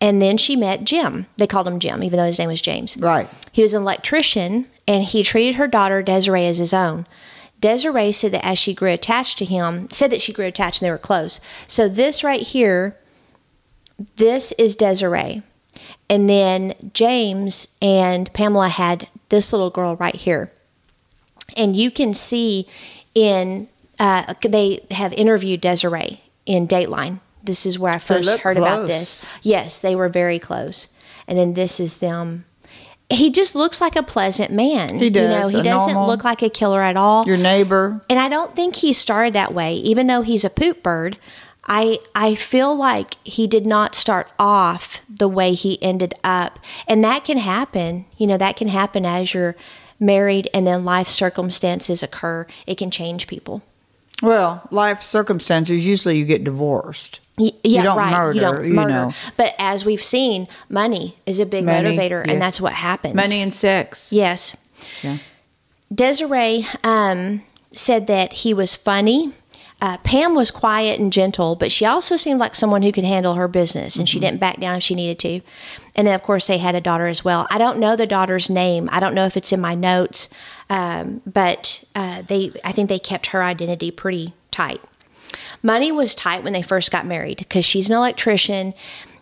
[0.00, 1.26] And then she met Jim.
[1.36, 2.96] They called him Jim, even though his name was James.
[2.96, 3.28] Right.
[3.52, 7.06] He was an electrician and he treated her daughter Desiree as his own.
[7.60, 10.86] Desiree said that as she grew attached to him, said that she grew attached and
[10.86, 11.40] they were close.
[11.66, 12.96] So this right here,
[14.16, 15.42] this is Desiree.
[16.08, 20.52] And then James and Pamela had this little girl right here.
[21.56, 22.66] And you can see
[23.14, 27.20] in, uh, they have interviewed Desiree in Dateline.
[27.42, 29.24] This is where I first heard about this.
[29.42, 30.88] Yes, they were very close.
[31.26, 32.44] And then this is them.
[33.08, 34.98] He just looks like a pleasant man.
[34.98, 35.50] He You know, does.
[35.52, 37.24] He doesn't normal- look like a killer at all.
[37.26, 38.02] Your neighbor.
[38.08, 41.18] And I don't think he started that way, even though he's a poop bird.
[41.72, 46.58] I I feel like he did not start off the way he ended up.
[46.88, 48.06] And that can happen.
[48.18, 49.54] You know, that can happen as you're
[50.00, 52.46] married and then life circumstances occur.
[52.66, 53.62] It can change people.
[54.22, 57.20] Well, life circumstances, usually you get divorced.
[57.38, 58.10] Y- Yeah, don't right.
[58.12, 58.88] murder, you don't you murder.
[58.90, 59.12] know.
[59.36, 62.32] But as we've seen, money is a big Money, motivator, yeah.
[62.32, 63.14] and that's what happens.
[63.14, 64.12] Money and sex.
[64.12, 64.56] Yes.
[65.02, 65.18] Yeah.
[65.94, 69.32] Desiree um, said that he was funny.
[69.80, 73.34] Uh, Pam was quiet and gentle, but she also seemed like someone who could handle
[73.34, 75.40] her business, and she didn't back down if she needed to.
[75.96, 77.46] And then, of course, they had a daughter as well.
[77.50, 78.90] I don't know the daughter's name.
[78.92, 80.28] I don't know if it's in my notes,
[80.68, 84.82] um, but uh, they, I think they kept her identity pretty tight.
[85.62, 88.74] Money was tight when they first got married because she's an electrician.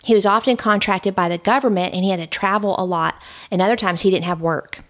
[0.05, 3.15] He was often contracted by the government, and he had to travel a lot.
[3.51, 4.83] And other times, he didn't have work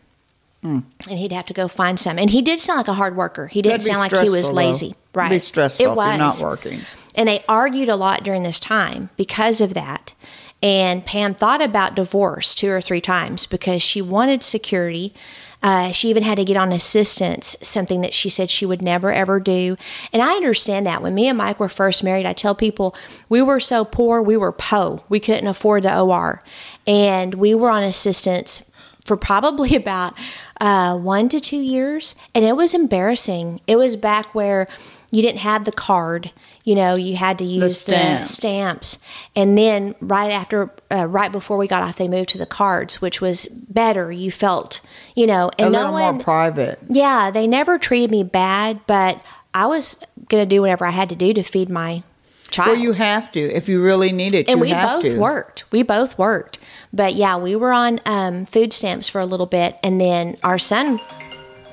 [1.09, 2.18] and he'd have to go find some.
[2.18, 3.46] And he did sound like a hard worker.
[3.48, 4.61] He didn't sound like he was stressful, though.
[4.68, 4.87] lazy.
[4.87, 5.31] It'd Right.
[5.31, 6.18] be stressful It was.
[6.18, 6.81] not working.
[7.14, 10.14] And they argued a lot during this time because of that.
[10.62, 15.14] And Pam thought about divorce two or three times because she wanted security.
[15.61, 19.12] Uh, she even had to get on assistance, something that she said she would never
[19.12, 19.76] ever do.
[20.12, 21.02] And I understand that.
[21.02, 22.94] When me and Mike were first married, I tell people
[23.28, 25.02] we were so poor, we were po.
[25.09, 26.40] We couldn't afford the OR.
[26.87, 28.67] And we were on assistance
[29.09, 30.14] for probably about
[30.61, 32.14] uh, one to two years.
[32.35, 33.61] And it was embarrassing.
[33.66, 34.68] It was back where
[35.11, 36.33] you didn't have the card.
[36.64, 38.31] You know, you had to use the stamps.
[38.31, 38.99] stamps.
[39.35, 43.01] And then right after, uh, right before we got off, they moved to the cards,
[43.01, 44.12] which was better.
[44.12, 44.83] You felt,
[45.16, 46.79] you know, and a no little one, more private.
[46.88, 49.23] yeah, they never treated me bad, but
[49.55, 52.03] I was going to do whatever I had to do to feed my
[52.50, 52.70] child.
[52.70, 53.40] Well, you have to.
[53.40, 55.18] If you really need it, and we both to.
[55.18, 55.64] worked.
[55.72, 56.58] We both worked.
[56.92, 60.58] But yeah, we were on um, food stamps for a little bit, and then our
[60.58, 61.00] son.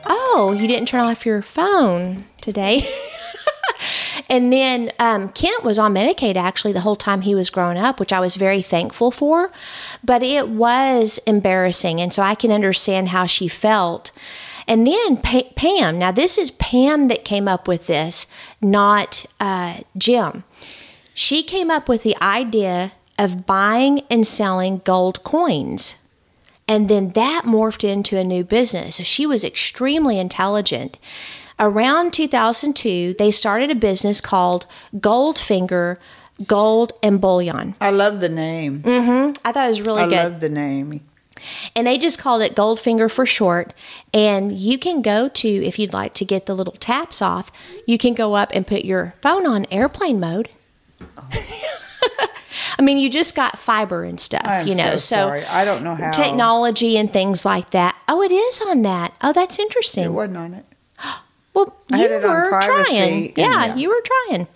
[0.07, 2.87] Oh, you didn't turn off your phone today.
[4.29, 7.99] and then um, Kent was on Medicaid actually the whole time he was growing up,
[7.99, 9.51] which I was very thankful for.
[10.03, 14.11] But it was embarrassing, and so I can understand how she felt.
[14.67, 15.99] And then pa- Pam.
[15.99, 18.27] Now this is Pam that came up with this,
[18.61, 20.43] not uh, Jim
[21.15, 25.95] she came up with the idea of buying and selling gold coins.
[26.67, 28.97] And then that morphed into a new business.
[28.97, 30.97] So she was extremely intelligent.
[31.57, 35.95] Around 2002, they started a business called Goldfinger
[36.45, 37.75] Gold and Bullion.
[37.79, 38.81] I love the name.
[38.81, 39.39] Mm-hmm.
[39.45, 40.17] I thought it was really I good.
[40.17, 40.99] I love the name.
[41.75, 43.73] and they just called it Goldfinger for short.
[44.13, 47.53] And you can go to, if you'd like to get the little taps off,
[47.87, 50.49] you can go up and put your phone on airplane mode.
[52.77, 54.91] I mean, you just got fiber and stuff, I'm you know.
[54.91, 55.45] so So, sorry.
[55.45, 56.11] I don't know how.
[56.11, 57.95] technology and things like that.
[58.07, 59.15] Oh, it is on that.
[59.21, 60.03] Oh, that's interesting.
[60.05, 60.65] It wasn't on it.
[61.53, 63.31] Well, I you had it on were trying.
[63.37, 63.75] Yeah, yeah.
[63.75, 64.47] you were trying.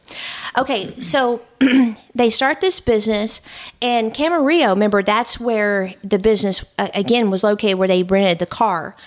[0.58, 1.40] Okay, so
[2.14, 3.40] they start this business,
[3.82, 8.46] and Camarillo, remember, that's where the business, uh, again, was located where they rented the
[8.46, 8.98] car.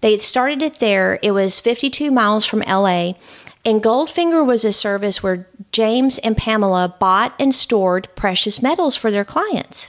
[0.00, 1.18] They started it there.
[1.22, 3.12] It was 52 miles from LA.
[3.64, 9.10] And Goldfinger was a service where James and Pamela bought and stored precious metals for
[9.10, 9.88] their clients.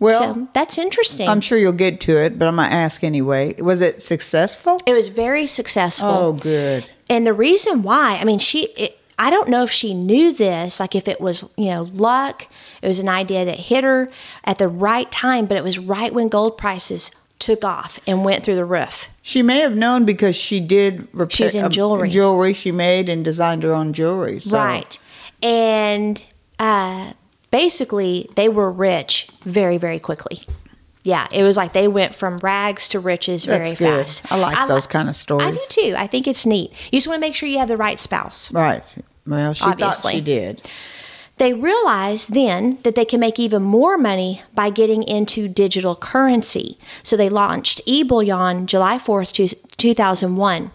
[0.00, 1.28] Well, so that's interesting.
[1.28, 3.60] I'm sure you'll get to it, but I'm gonna ask anyway.
[3.60, 4.78] Was it successful?
[4.86, 6.08] it was very successful.
[6.08, 6.86] Oh, good.
[7.10, 10.78] And the reason why, I mean, she, it, I don't know if she knew this,
[10.78, 12.46] like if it was, you know, luck,
[12.80, 14.08] it was an idea that hit her
[14.44, 18.44] at the right time, but it was right when gold prices took off and went
[18.44, 19.08] through the roof.
[19.22, 21.08] She may have known because she did.
[21.12, 22.08] Repair, She's in uh, jewelry.
[22.08, 24.40] Jewelry she made and designed her own jewelry.
[24.40, 24.58] So.
[24.58, 24.98] Right.
[25.42, 26.24] And
[26.58, 27.12] uh,
[27.50, 30.40] basically, they were rich very, very quickly.
[31.04, 34.06] Yeah, it was like they went from rags to riches very That's good.
[34.06, 34.30] fast.
[34.32, 35.46] I like those kind of stories.
[35.46, 35.58] I do
[35.90, 35.94] too.
[35.96, 36.70] I think it's neat.
[36.92, 38.52] You just want to make sure you have the right spouse.
[38.52, 38.82] Right.
[39.26, 40.12] Well, she Obviously.
[40.12, 40.70] thought she did.
[41.38, 46.78] They realized then that they can make even more money by getting into digital currency.
[47.02, 50.70] So they launched eBullion July 4th, 2001.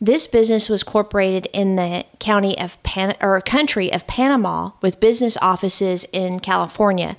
[0.00, 5.36] This business was incorporated in the county of Pan- or country of Panama with business
[5.42, 7.16] offices in California.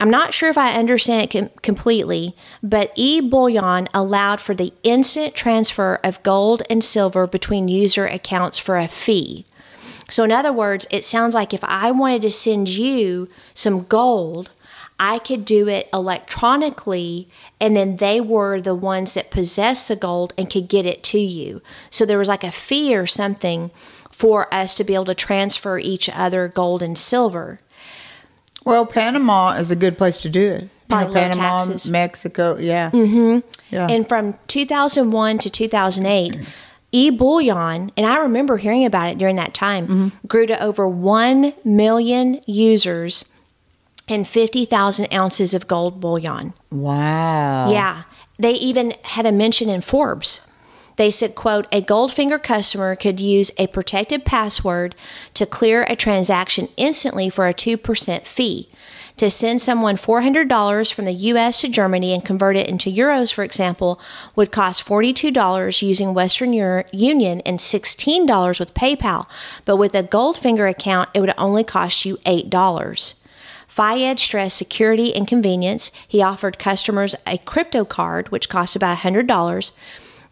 [0.00, 5.34] I'm not sure if I understand it com- completely, but eBullion allowed for the instant
[5.34, 9.44] transfer of gold and silver between user accounts for a fee.
[10.08, 14.50] So, in other words, it sounds like if I wanted to send you some gold,
[14.98, 17.28] I could do it electronically,
[17.60, 21.18] and then they were the ones that possessed the gold and could get it to
[21.18, 21.62] you.
[21.90, 23.70] So there was like a fee or something
[24.10, 27.60] for us to be able to transfer each other gold and silver.
[28.64, 30.68] Well, Panama is a good place to do it.
[30.90, 31.90] You know, Panama, taxes.
[31.90, 32.90] Mexico, yeah.
[32.90, 33.46] Mm-hmm.
[33.70, 33.88] Yeah.
[33.88, 36.36] And from 2001 to 2008,
[36.92, 40.26] e bullion, and I remember hearing about it during that time, Mm-hmm.
[40.26, 43.24] grew to over 1 million users
[44.08, 46.54] and 50,000 ounces of gold bullion.
[46.70, 47.70] wow.
[47.70, 48.02] Yeah.
[48.38, 50.40] They even had a mention in Forbes.
[50.96, 54.94] They said, quote, a Goldfinger customer could use a protected password
[55.34, 58.68] to clear a transaction instantly for a 2% fee.
[59.18, 63.42] To send someone $400 from the US to Germany and convert it into euros, for
[63.42, 64.00] example,
[64.36, 69.28] would cost $42 using Western Ur- Union and $16 with PayPal.
[69.64, 73.14] But with a Goldfinger account, it would only cost you $8.
[73.66, 75.90] Fayed stressed security and convenience.
[76.06, 79.72] He offered customers a crypto card, which cost about $100,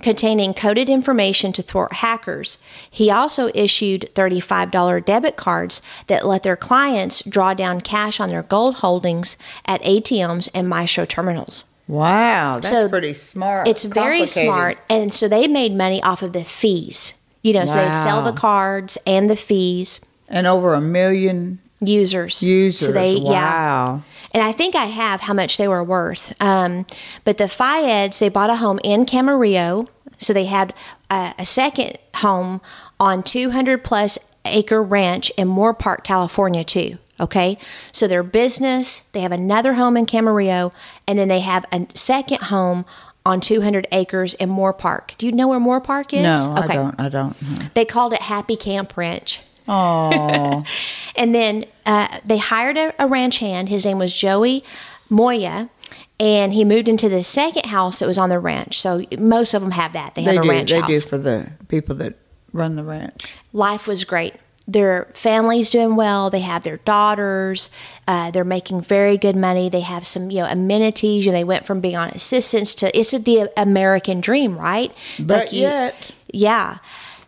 [0.00, 2.58] containing coded information to thwart hackers.
[2.90, 8.42] He also issued $35 debit cards that let their clients draw down cash on their
[8.42, 11.64] gold holdings at ATMs and Maestro terminals.
[11.88, 12.54] Wow.
[12.54, 13.68] That's So pretty smart.
[13.68, 14.78] It's very smart.
[14.88, 17.14] And so they made money off of the fees.
[17.42, 20.00] You know, so they'd sell the cards and the fees.
[20.28, 22.42] And over a million Users.
[22.42, 22.86] users.
[22.86, 23.30] So they, yeah.
[23.30, 24.02] wow.
[24.32, 26.34] And I think I have how much they were worth.
[26.42, 26.86] Um,
[27.24, 29.88] but the Fayeds, they bought a home in Camarillo.
[30.18, 30.72] So they had
[31.10, 32.60] a, a second home
[32.98, 36.98] on 200 plus acre ranch in Moorpark, California, too.
[37.18, 37.58] Okay.
[37.92, 40.72] So their business, they have another home in Camarillo,
[41.06, 42.84] and then they have a second home
[43.24, 45.16] on 200 acres in Moorpark.
[45.18, 46.22] Do you know where Moorpark is?
[46.22, 47.00] No, I don't.
[47.00, 47.74] I don't.
[47.74, 49.42] They called it Happy Camp Ranch.
[49.68, 50.64] Oh,
[51.16, 53.68] And then uh, they hired a, a ranch hand.
[53.68, 54.62] His name was Joey
[55.08, 55.70] Moya.
[56.18, 58.78] And he moved into the second house that was on the ranch.
[58.80, 60.14] So most of them have that.
[60.14, 60.50] They have they a do.
[60.50, 60.90] ranch They house.
[60.90, 62.14] do for the people that
[62.52, 63.14] run the ranch.
[63.52, 64.34] Life was great.
[64.68, 66.28] Their family's doing well.
[66.30, 67.70] They have their daughters.
[68.08, 69.68] Uh, they're making very good money.
[69.68, 71.24] They have some, you know, amenities.
[71.26, 74.90] You know, they went from being on assistance to it's the American dream, right?
[75.18, 76.78] It's But like you- yet, yeah.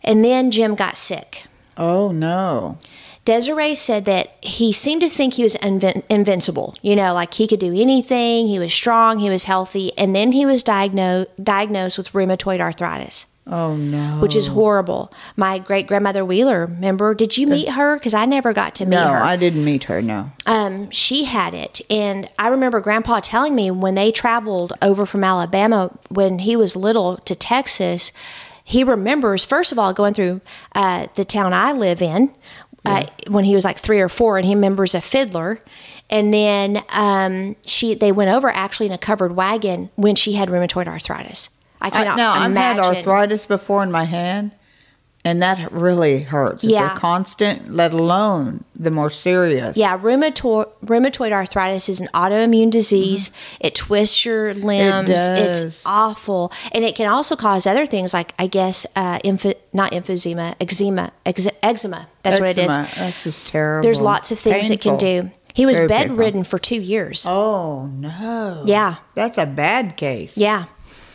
[0.03, 1.45] And then Jim got sick.
[1.79, 2.77] Oh no.
[3.25, 6.75] Desiree said that he seemed to think he was invin- invincible.
[6.81, 8.49] You know, like he could do anything.
[8.49, 9.19] He was strong.
[9.19, 9.97] He was healthy.
[9.99, 14.19] And then he was diagnosed diagnosed with rheumatoid arthritis, Oh no.
[14.23, 15.13] which is horrible.
[15.37, 17.13] My great grandmother Wheeler, remember?
[17.15, 17.97] Did you meet her?
[17.99, 19.19] Because I never got to meet no, her.
[19.19, 20.01] No, I didn't meet her.
[20.01, 20.31] No.
[20.47, 25.23] um, she had it, and I remember Grandpa telling me when they traveled over from
[25.23, 28.11] Alabama when he was little to Texas.
[28.69, 30.43] He remembers, first of all, going through
[30.75, 32.35] uh, the town I live in
[32.85, 35.59] uh, when he was like three or four, and he remembers a fiddler.
[36.11, 40.51] And then um, she, they went over actually in a covered wagon when she had
[40.51, 41.49] rheumatoid arthritis.
[41.81, 44.51] I I, cannot now I've had arthritis before in my hand,
[45.29, 46.65] and that really hurts.
[46.65, 46.95] It's Yeah.
[46.95, 49.77] a constant, let alone the more serious.
[49.77, 53.31] Yeah, rheumatoid, rheumatoid arthritis is an autoimmune disease.
[53.61, 55.09] It twists your limbs.
[55.11, 55.65] does.
[55.65, 59.19] It's awful, and it can also cause other things like I guess uh,
[59.73, 62.07] not emphysema, eczema, ex- eczema.
[62.23, 62.75] That's what it is.
[62.77, 63.83] That's just terrible.
[63.83, 65.31] There's lots of things it can do.
[65.55, 66.17] He was Very painful.
[66.17, 67.27] bedridden for two years.
[67.29, 68.63] Oh no.
[68.67, 70.39] Yeah, That's a bad case.
[70.39, 70.67] yeah.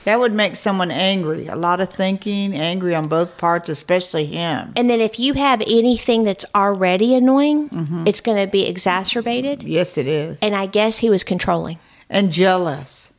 [0.05, 1.47] That would make someone angry.
[1.47, 4.73] A lot of thinking, angry on both parts, especially him.
[4.75, 8.07] And then if you have anything that's already annoying, Mm-hmm.
[8.07, 9.63] it's going to be exacerbated.
[9.63, 10.39] Yes, it is.
[10.41, 11.79] And I guess he was controlling.
[12.09, 13.11] And jealous.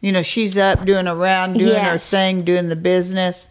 [0.00, 3.46] You know, she's up doing around, doing her thing, doing the business,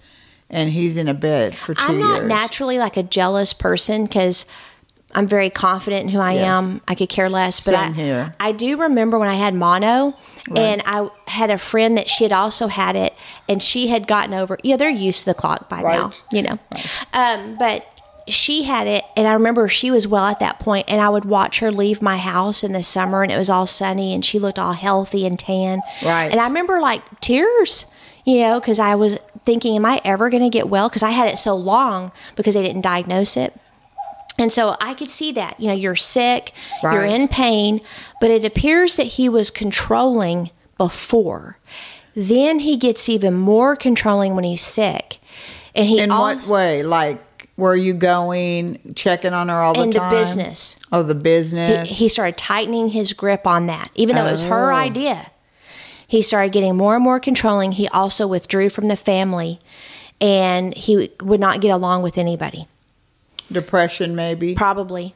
[0.50, 2.28] and he's in a bed for 2 I'm not years.
[2.28, 4.46] naturally like a jealous person because
[5.14, 6.44] I'm very confident in who I Yes.
[6.46, 6.82] am.
[6.88, 7.64] I could care less.
[7.66, 8.32] But I.
[8.40, 10.14] I do remember when I had mono,
[10.56, 13.16] and I had a friend that she had also had it,
[13.50, 14.58] and she had gotten over.
[14.64, 16.58] Yeah, they're used to the clock by now, you know.
[17.14, 17.86] Um, but
[18.28, 21.26] she had it, and I remember she was well at that point, and I would
[21.26, 24.40] watch her leave my house in the summer, and it was all sunny, and she
[24.40, 25.82] looked all healthy and tan.
[26.06, 26.32] Right.
[26.32, 27.86] And I remember like tears,
[28.24, 30.88] you know, because I was thinking, am I ever going to get well?
[30.88, 33.54] Because I had it so long because they didn't diagnose it.
[34.42, 37.80] And so I could see that, you know, you're sick, you're in pain,
[38.20, 41.60] but it appears that he was controlling before.
[42.16, 45.20] Then he gets even more controlling when he's sick.
[45.76, 46.84] And he in what way?
[46.84, 48.94] Like, where are you going?
[48.96, 49.90] Checking on her all the time?
[49.90, 50.76] in the business.
[50.92, 52.00] Oh, the business.
[52.00, 54.76] he started tightening his grip on that, even though it was her Oh.
[54.76, 55.32] idea.
[56.08, 57.74] He started getting more and more controlling.
[57.74, 59.60] He also withdrew from the family
[60.20, 62.68] and he would not get along with anybody.
[63.52, 64.56] Depression, maybe.
[64.56, 65.14] Probably.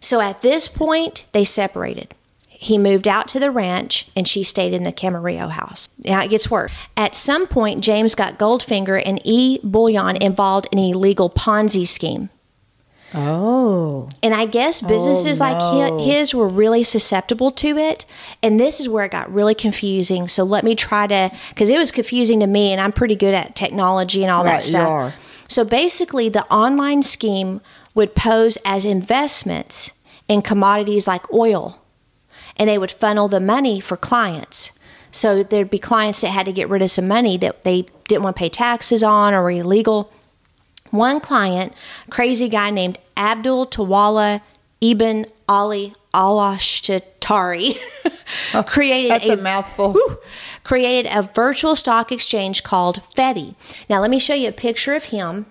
[0.00, 2.14] So at this point, they separated.
[2.62, 5.90] he moved out to the ranch and she stayed in the Camarillo house.
[5.98, 6.70] Now it gets worse.
[6.96, 9.58] At some point, James got Goldfinger and E.
[9.64, 12.30] Bullion involved in an illegal Ponzi scheme.
[13.14, 14.08] Oh.
[14.22, 15.46] And I guess oh, businesses no.
[15.46, 18.06] like his were really susceptible to it.
[18.44, 20.28] And this is where it got really confusing.
[20.28, 23.34] So let me try to, because it was confusing to me, and I'm pretty good
[23.34, 25.14] at technology and all Right, that you stuff.
[25.52, 27.60] So basically, the online scheme
[27.94, 29.92] would pose as investments
[30.26, 31.82] in commodities like oil,
[32.56, 34.72] and they would funnel the money for clients.
[35.10, 38.22] So there'd be clients that had to get rid of some money that they didn't
[38.22, 40.10] want to pay taxes on or were illegal.
[40.90, 41.74] One client,
[42.08, 44.40] crazy guy named Abdul Tawala
[44.80, 47.76] Ibn Ali Al-Shatari,
[48.54, 49.92] oh, created That's a mouthful.
[49.92, 50.18] Whew,
[50.64, 53.54] created a virtual stock exchange called Fetty.
[53.88, 55.46] Now let me show you a picture of him.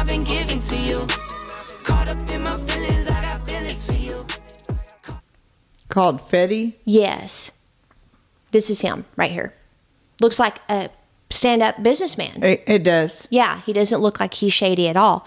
[0.00, 0.39] I've been giving
[5.90, 6.74] Called Fetty.
[6.84, 7.50] Yes,
[8.52, 9.52] this is him right here.
[10.22, 10.88] Looks like a
[11.30, 12.42] stand-up businessman.
[12.42, 13.28] It, it does.
[13.30, 15.26] Yeah, he doesn't look like he's shady at all.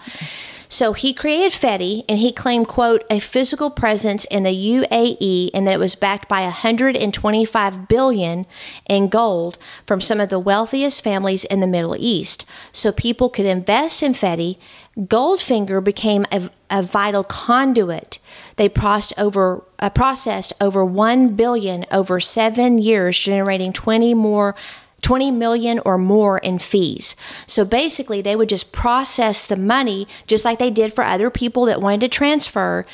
[0.74, 5.68] So he created Fetty and he claimed, quote, a physical presence in the UAE and
[5.68, 8.44] that it was backed by 125 billion
[8.88, 9.56] in gold
[9.86, 12.44] from some of the wealthiest families in the Middle East.
[12.72, 14.58] So people could invest in Fetty.
[14.98, 18.18] Goldfinger became a, a vital conduit.
[18.56, 18.68] They
[19.16, 24.56] over, uh, processed over 1 billion over seven years, generating 20 more
[25.04, 27.14] 20 million or more in fees.
[27.46, 31.66] So basically, they would just process the money just like they did for other people
[31.66, 32.84] that wanted to transfer.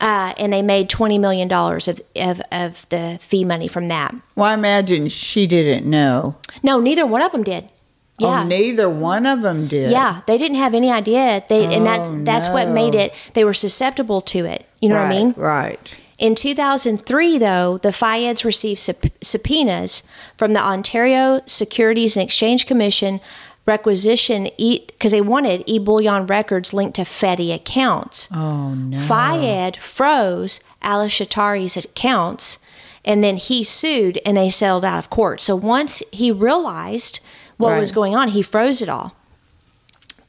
[0.00, 4.12] Uh, and they made $20 million of, of, of the fee money from that.
[4.34, 6.36] Well, I imagine she didn't know.
[6.64, 7.68] No, neither one of them did.
[8.18, 8.42] Yeah.
[8.42, 9.90] Oh, neither one of them did.
[9.90, 11.44] yeah, they didn't have any idea.
[11.48, 13.12] They and that's Oh, that's what made it.
[13.34, 14.68] They were susceptible to it.
[14.80, 15.34] You know right, what I mean?
[15.36, 16.00] Right.
[16.24, 20.02] In 2003, though, the Fayeds received sub- subpoenas
[20.38, 23.20] from the Ontario Securities and Exchange Commission
[23.66, 28.28] requisition because they wanted e-bullion records linked to Fetty accounts.
[28.32, 28.96] Oh no.
[28.96, 32.56] Fayed froze Al Shatari's accounts
[33.04, 35.42] and then he sued and they settled out of court.
[35.42, 37.20] So once he realized
[37.58, 39.14] what was going on, he froze it all.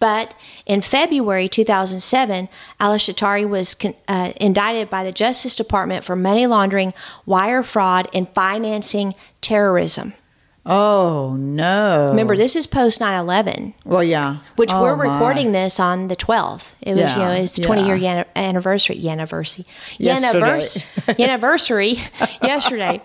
[0.01, 0.33] But
[0.65, 2.49] in February 2007,
[2.79, 6.93] Al Shatari was con- uh, indicted by the Justice Department for money laundering,
[7.25, 10.13] wire fraud, and financing terrorism.
[10.67, 12.07] Oh no.
[12.09, 14.37] Remember, this is post 9 11, Well, yeah.
[14.55, 15.13] which Oh, we're my.
[15.13, 16.73] recording this on the 12th.
[16.81, 18.15] It was, you know, Yeah, it's 20 year yeah.
[18.15, 19.07] yan- anniversary.
[19.07, 19.65] Anniversary.
[19.99, 20.65] Yesterday.
[21.23, 21.99] Anniversary
[22.41, 22.99] yesterday.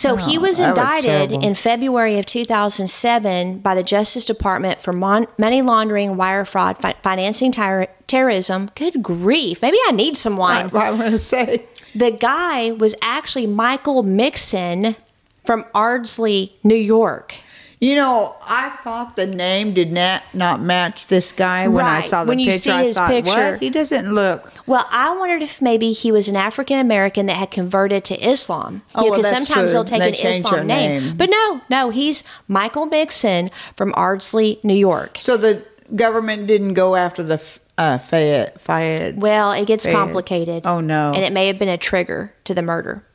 [0.00, 1.44] So he Oh, was was indicted terrible.
[1.46, 6.94] in February of 2007 by the Justice Department for mon- money laundering, wire fraud, fi-
[7.02, 8.70] financing ter- terrorism.
[8.74, 9.60] Good grief.
[9.62, 10.64] Maybe I need some wine.
[10.68, 11.66] Right, right, I'm to say.
[11.94, 14.96] The guy was actually Michael Mixon
[15.44, 17.34] from Ardsley, New York.
[17.80, 22.24] You know, I thought the name did not not match this guy when I saw
[22.24, 22.60] the when you picture.
[22.60, 23.52] see I his thought, picture.
[23.52, 23.60] what?
[23.62, 24.52] He doesn't look.
[24.66, 28.82] Well, I wondered if maybe he was an African American that had converted to Islam.
[28.94, 29.78] Oh, well, because that's sometimes true.
[29.78, 31.02] they'll take They an Islam name.
[31.04, 31.16] name.
[31.16, 35.16] But no, no, he's Michael Mixon from Ardsley, New York.
[35.18, 35.64] So the
[35.96, 37.42] government didn't go after the
[37.78, 39.20] uh, Fayed.
[39.22, 39.92] Well, it gets Fayeds.
[39.92, 40.66] complicated.
[40.66, 41.12] Oh no.
[41.14, 43.06] And it may have been a trigger to the murder.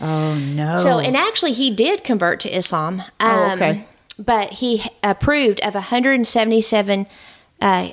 [0.00, 0.76] oh no.
[0.78, 3.00] So, and actually, he did convert to Islam.
[3.00, 3.86] Um, Oh, okay.
[4.18, 7.06] But he approved of 177
[7.60, 7.90] uh,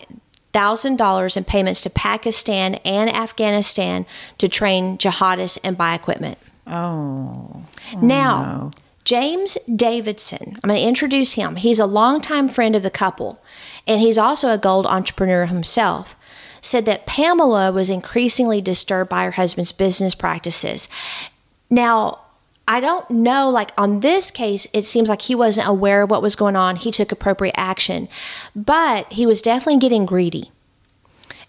[0.52, 4.06] dollars in payments to Pakistan and Afghanistan
[4.38, 6.38] to train jihadists and buy equipment.
[7.94, 8.02] oh.
[8.02, 8.72] now, no.
[9.04, 11.58] James Davidson, I'm going to introduce him.
[11.58, 13.40] He's a longtime friend of the couple,
[13.86, 16.16] and he's also a gold entrepreneur himself.
[16.62, 20.90] Said that Pamela was increasingly disturbed by her husband's business practices.
[21.70, 22.25] Now,
[22.68, 26.24] I don't know, like on this case, it seems like he wasn't aware of what
[26.24, 26.78] was going on.
[26.78, 28.10] He took appropriate action,
[28.56, 30.52] but he was definitely getting greedy.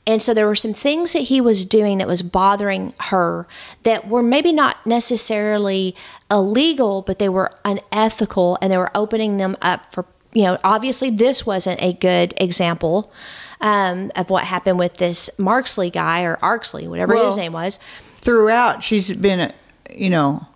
[0.07, 3.49] And so there were some things that he was doing that was bothering her
[3.83, 5.97] that were maybe not necessarily
[6.31, 11.11] illegal, but they were unethical and they were opening them up for, you know, obviously
[11.11, 13.13] this wasn't a good example
[13.61, 17.81] um, of what happened with this Marksley guy or Arksley, whatever his name was.
[18.17, 19.53] Throughout, she's been,
[19.91, 20.47] you know,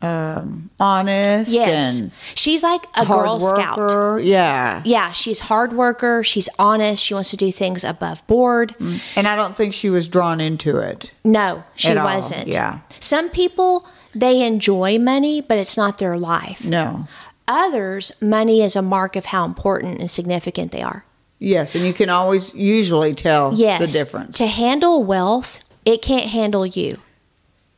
[0.00, 2.00] um, honest Yes.
[2.00, 3.76] and She's like a Girl Scout.
[3.78, 4.20] worker.
[4.20, 4.82] Yeah.
[4.84, 6.22] Yeah, she's hard worker.
[6.22, 7.04] She's honest.
[7.04, 8.74] She wants to do things above board.
[9.16, 11.10] And I don't think she was drawn into it.
[11.24, 12.48] No, she At all, wasn't.
[12.48, 12.80] yeah.
[13.00, 16.64] Some people they enjoy money, but it's not their life.
[16.64, 17.06] No.
[17.46, 21.04] Others, money is a mark of how important and significant they are.
[21.38, 23.80] Yes, and you can always usually tell Yes.
[23.80, 24.36] the difference.
[24.38, 26.98] To handle wealth, it can't handle you.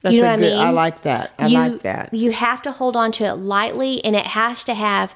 [0.02, 0.58] That's you know a what I mean?
[0.58, 1.32] I like that.
[1.38, 2.14] I you, like that.
[2.14, 5.14] You have to hold on to it lightly and it has to have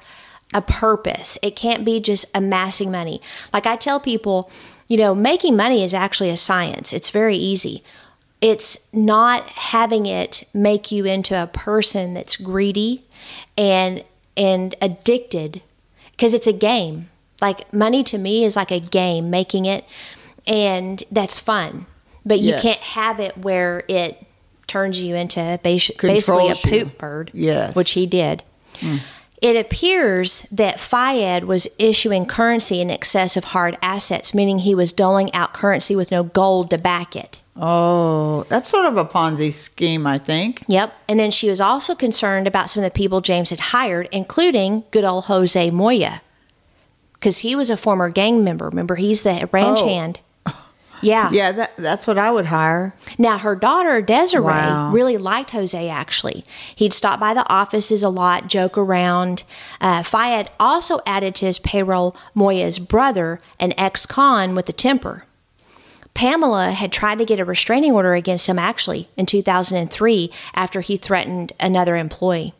[0.53, 1.37] a purpose.
[1.41, 3.19] It can't be just amassing money.
[3.51, 4.49] Like I tell people,
[4.87, 6.93] you know, making money is actually a science.
[6.93, 7.83] It's very easy.
[8.41, 13.05] It's not having it make you into a person that's greedy
[13.57, 14.03] and
[14.37, 15.61] and addicted
[16.11, 17.09] because it's a game.
[17.41, 19.83] Like money to me is like a game, making it
[20.45, 21.87] and that's fun.
[22.23, 22.61] But you Yes.
[22.61, 24.24] can't have it where it
[24.67, 26.85] turns you into bas- basically a Controls you.
[26.85, 27.31] poop bird.
[27.33, 27.75] Yes.
[27.75, 28.43] Which he did.
[28.79, 28.97] Hmm.
[29.41, 34.91] It appears that Fayed was issuing currency in excess of hard assets, meaning he was
[34.93, 37.41] doling out currency with no gold to back it.
[37.57, 40.63] Oh, that's sort of a Ponzi scheme, I think.
[40.67, 40.93] Yep.
[41.07, 44.83] And then she was also concerned about some of the people James had hired, including
[44.91, 46.21] good old Jose Moya.
[47.13, 48.67] Because he was a former gang member.
[48.67, 49.87] Remember, he's the ranch Oh.
[49.87, 50.19] hand.
[51.01, 51.29] Yeah.
[51.31, 52.93] Yeah, that, that's what I would hire.
[53.17, 54.91] Now, her daughter, Desiree, Wow.
[54.91, 56.43] really liked Jose, actually.
[56.75, 59.43] He'd stop by the offices a lot, joke around.
[59.81, 65.25] Uh, Fayed also added to his payroll Moya's brother, an ex con with a temper.
[66.13, 70.95] Pamela had tried to get a restraining order against him, actually, in 2003 after he
[70.97, 72.53] threatened another employee.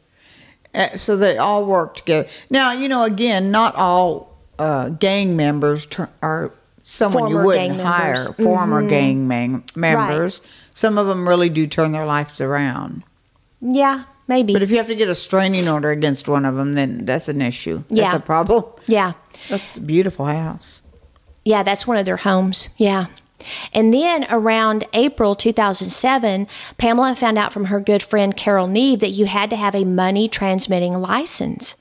[0.73, 2.27] Uh, So they all work together.
[2.49, 6.51] Now, you know, again, not all uh, gang members tur are
[6.85, 8.13] someone you wouldn't hire.
[8.13, 8.27] members.
[8.29, 8.43] Mm-hmm.
[8.43, 10.41] Former gang man- members.
[10.73, 13.03] Some of them really do turn their lives around.
[13.59, 14.53] Yeah, maybe.
[14.53, 17.27] But if you have to get a restraining order against one of them, then that's
[17.27, 17.83] an issue.
[17.89, 18.03] Yeah.
[18.11, 18.63] That's a problem.
[18.87, 19.13] yeah.
[19.49, 20.81] That's a beautiful house.
[21.43, 22.69] Yeah, that's one of their homes.
[22.77, 23.07] Yeah.
[23.73, 29.11] And then around April 2007, Pamela found out from her good friend Carol Neve that
[29.11, 31.75] you had to have a money transmitting license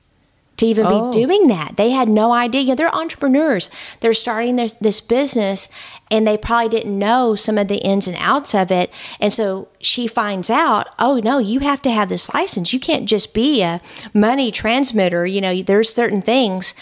[0.64, 1.10] to even Oh.
[1.12, 1.76] be doing that.
[1.76, 2.62] They had no idea.
[2.62, 3.70] Yeah, they're entrepreneurs.
[4.00, 5.68] They're starting this, this business
[6.14, 8.92] and they probably didn't know some of the ins and outs of it.
[9.18, 12.72] And so she finds out, oh no, you have to have this license.
[12.72, 13.80] You can't just be a
[14.14, 15.26] money transmitter.
[15.26, 16.72] You know, there's certain things.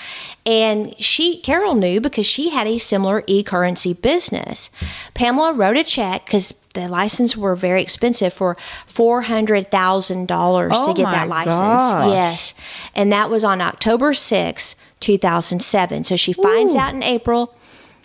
[0.45, 4.71] And she, Carol knew because she had a similar e currency business.
[5.15, 8.57] Pamela wrote a check because the license were very expensive for
[8.87, 11.59] four hundred thousand dollars to Oh get my that license.
[11.59, 12.13] gosh.
[12.13, 12.55] Yes,
[12.95, 16.03] and that was on October sixth, two thousand seven.
[16.05, 16.79] So she finds Ooh.
[16.79, 17.55] out in April.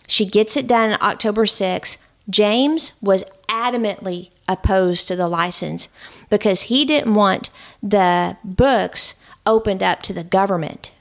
[0.08, 2.04] She gets it done on October sixth.
[2.30, 5.90] James was adamantly opposed to the license
[6.30, 7.50] because he didn't want
[7.84, 10.92] the books opened up to the government.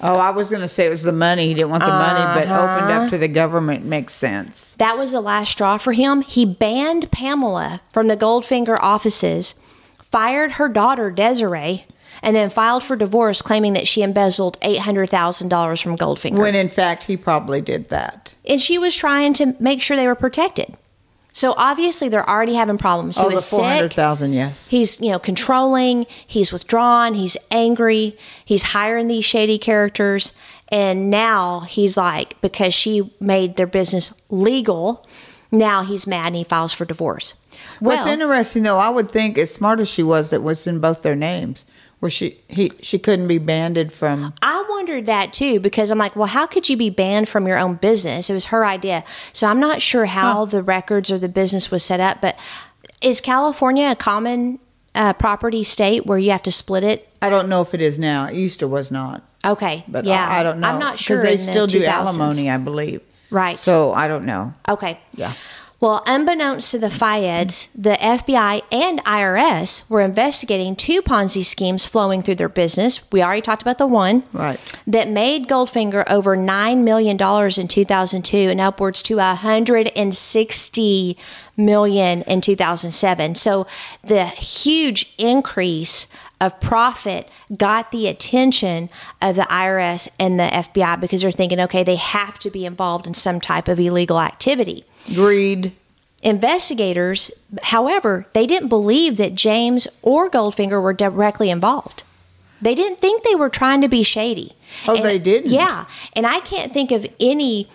[0.00, 1.48] Oh, I was going to say it was the money.
[1.48, 3.02] He didn't want the money, but opened Uh-huh.
[3.02, 4.74] up to the government makes sense.
[4.74, 6.22] That was the last straw for him.
[6.22, 9.56] He banned Pamela from the Goldfinger offices,
[10.00, 11.84] fired her daughter Desiree,
[12.22, 16.38] and then filed for divorce, claiming that she embezzled eight hundred thousand dollars from Goldfinger.
[16.38, 18.34] When in fact he probably did that.
[18.46, 20.76] and she was trying to make sure they were protected.
[21.30, 23.18] So obviously they're already having problems.
[23.18, 24.32] He oh, the four hundred thousand.
[24.32, 24.68] Yes.
[24.68, 30.32] He's, you know, controlling, he's withdrawn, he's angry, he's hiring these shady characters,
[30.68, 35.06] and now he's like because she made their business legal,
[35.52, 37.34] now he's mad and he files for divorce.
[37.78, 41.02] What's interesting though, I would think as smart as she was, it was in both
[41.02, 41.64] their names.
[42.00, 44.32] Where she he she couldn't be banded from.
[44.40, 47.58] I wondered that too because I'm like, well, how could you be banned from your
[47.58, 48.30] own business?
[48.30, 49.02] It was her idea.
[49.32, 52.38] So I'm not sure how the records or the business was set up, but
[53.00, 54.60] is California a common
[54.94, 57.08] uh, property state where you have to split it?
[57.20, 58.26] I don't know if it is now.
[58.26, 59.84] It used to was not, Okay.
[59.88, 60.24] but yeah.
[60.30, 60.68] I, I don't know.
[60.68, 61.16] I'm not sure.
[61.20, 61.88] because they in the still do 2000s.
[61.88, 63.00] alimony, I believe.
[63.30, 63.58] Right.
[63.58, 64.54] So I don't know.
[64.68, 65.00] Okay.
[65.14, 65.32] Yeah.
[65.80, 72.20] Well, unbeknownst to the Fayeds, the FBI and IRS were investigating two Ponzi schemes flowing
[72.20, 73.08] through their business.
[73.12, 74.24] We already talked about the one.
[74.32, 74.58] Right.
[74.88, 81.16] That made Goldfinger over $9 million in 2002 and upwards to 160
[81.56, 83.34] million in 2007.
[83.36, 83.68] So
[84.02, 86.08] the huge increase
[86.40, 88.88] of profit got the attention
[89.22, 93.06] of the IRS and the FBI because they're thinking, okay, they have to be involved
[93.06, 94.84] in some type of illegal activity.
[95.14, 95.72] Greed.
[96.22, 97.30] Investigators,
[97.62, 102.02] however, they didn't believe that James or Goldfinger were directly involved.
[102.60, 104.54] They didn't think they were trying to be shady.
[104.86, 105.50] Oh, And- they didn't?
[105.52, 105.84] Yeah.
[106.14, 107.68] And I can't think of any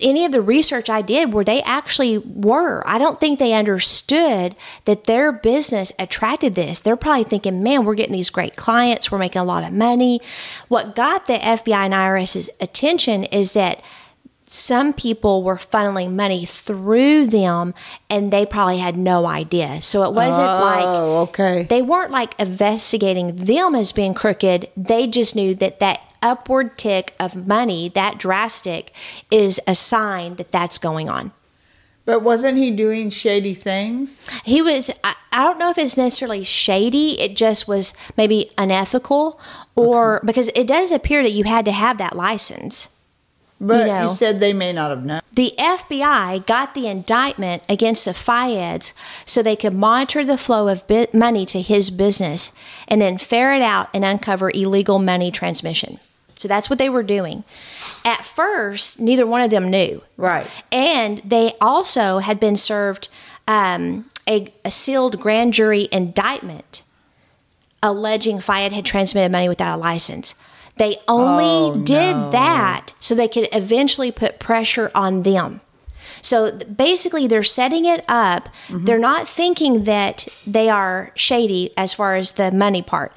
[0.00, 2.82] any of the research I did where they actually were.
[2.88, 4.54] I don't think they understood
[4.86, 6.80] that their business attracted this.
[6.80, 10.22] They're probably thinking, man, we're getting these great clients, we're making a lot of money.
[10.68, 13.82] What got the FBI and IRS's attention is that
[14.46, 17.74] some people were funneling money through them
[18.08, 19.80] and they probably had no idea.
[19.80, 21.66] So it wasn't oh, like Oh, okay.
[21.68, 24.68] they weren't like investigating them as being crooked.
[24.76, 28.94] They just knew that that upward tick of money, that drastic,
[29.30, 31.32] is a sign that that's going on.
[32.04, 34.24] But wasn't he doing shady things?
[34.44, 39.40] He was, I, I don't know if it's necessarily shady, it just was maybe unethical,
[39.74, 42.88] or because it does appear that you had to have that license.
[43.60, 44.02] But know.
[44.02, 45.22] you said they may not have known.
[45.32, 48.92] The FBI got the indictment against the Fayeds
[49.24, 52.52] so they could monitor the flow of bi- money to his business
[52.86, 55.98] and then ferret out and uncover illegal money transmission.
[56.34, 57.44] So that's what they were doing.
[58.04, 60.02] At first, neither one of them knew.
[60.18, 60.46] Right.
[60.70, 63.08] And they also had been served
[63.48, 66.82] um, a, a sealed grand jury indictment
[67.82, 70.34] alleging Fayed had transmitted money without a license.
[70.76, 72.30] They only Oh, did no.
[72.30, 75.60] that so they could eventually put pressure on them.
[76.22, 78.48] So basically, they're setting it up.
[78.68, 78.84] Mm-hmm.
[78.84, 83.12] They're not thinking that they are shady as far as the money part,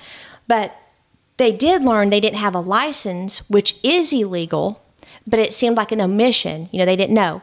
[0.48, 0.76] but
[1.38, 4.82] they did learn they didn't have a license, which is illegal,
[5.26, 6.70] but it seemed like an omission.
[6.72, 7.42] You know, they didn't know.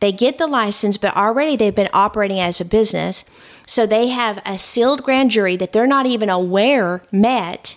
[0.00, 3.24] They get the license, but already they've been operating as a business.
[3.66, 7.76] So they have a sealed grand jury that they're not even aware met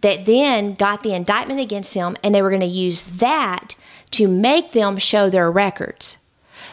[0.00, 3.74] that then got the indictment against them, and they were going to use that
[4.12, 6.18] to make them show their records.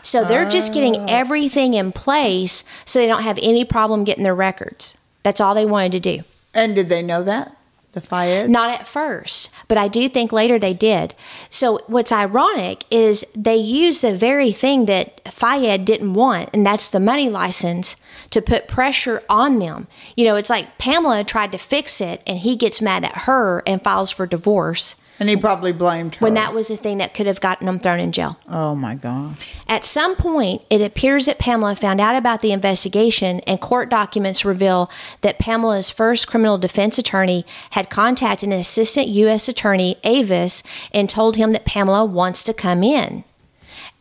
[0.02, 1.06] So they're just getting oh.
[1.08, 4.98] everything in place so they don't have any problem getting their records.
[5.24, 6.24] That's all they wanted to do.
[6.54, 7.55] And did they know that?
[8.02, 8.48] The?
[8.50, 11.16] Not at first, but I do think later they did.
[11.50, 16.90] So what's ironic is they used the very thing that Fayed didn't want, and that's
[16.90, 17.96] the money license
[18.32, 19.88] to put pressure on them.
[20.16, 23.64] You know, it's like Pamela tried to fix it, and he gets mad at her
[23.66, 26.24] and files for divorce And he probably blamed her.
[26.24, 28.38] when that was the thing that could have gotten him thrown in jail.
[28.50, 29.38] Oh my God.
[29.68, 34.44] At some point, it appears that Pamela found out about the investigation, and court documents
[34.44, 34.92] reveal
[35.22, 39.48] that Pamela's first criminal defense attorney had contacted an assistant U.S.
[39.48, 40.64] attorney, Avis,
[40.94, 43.24] and told him that Pamela wants to come in.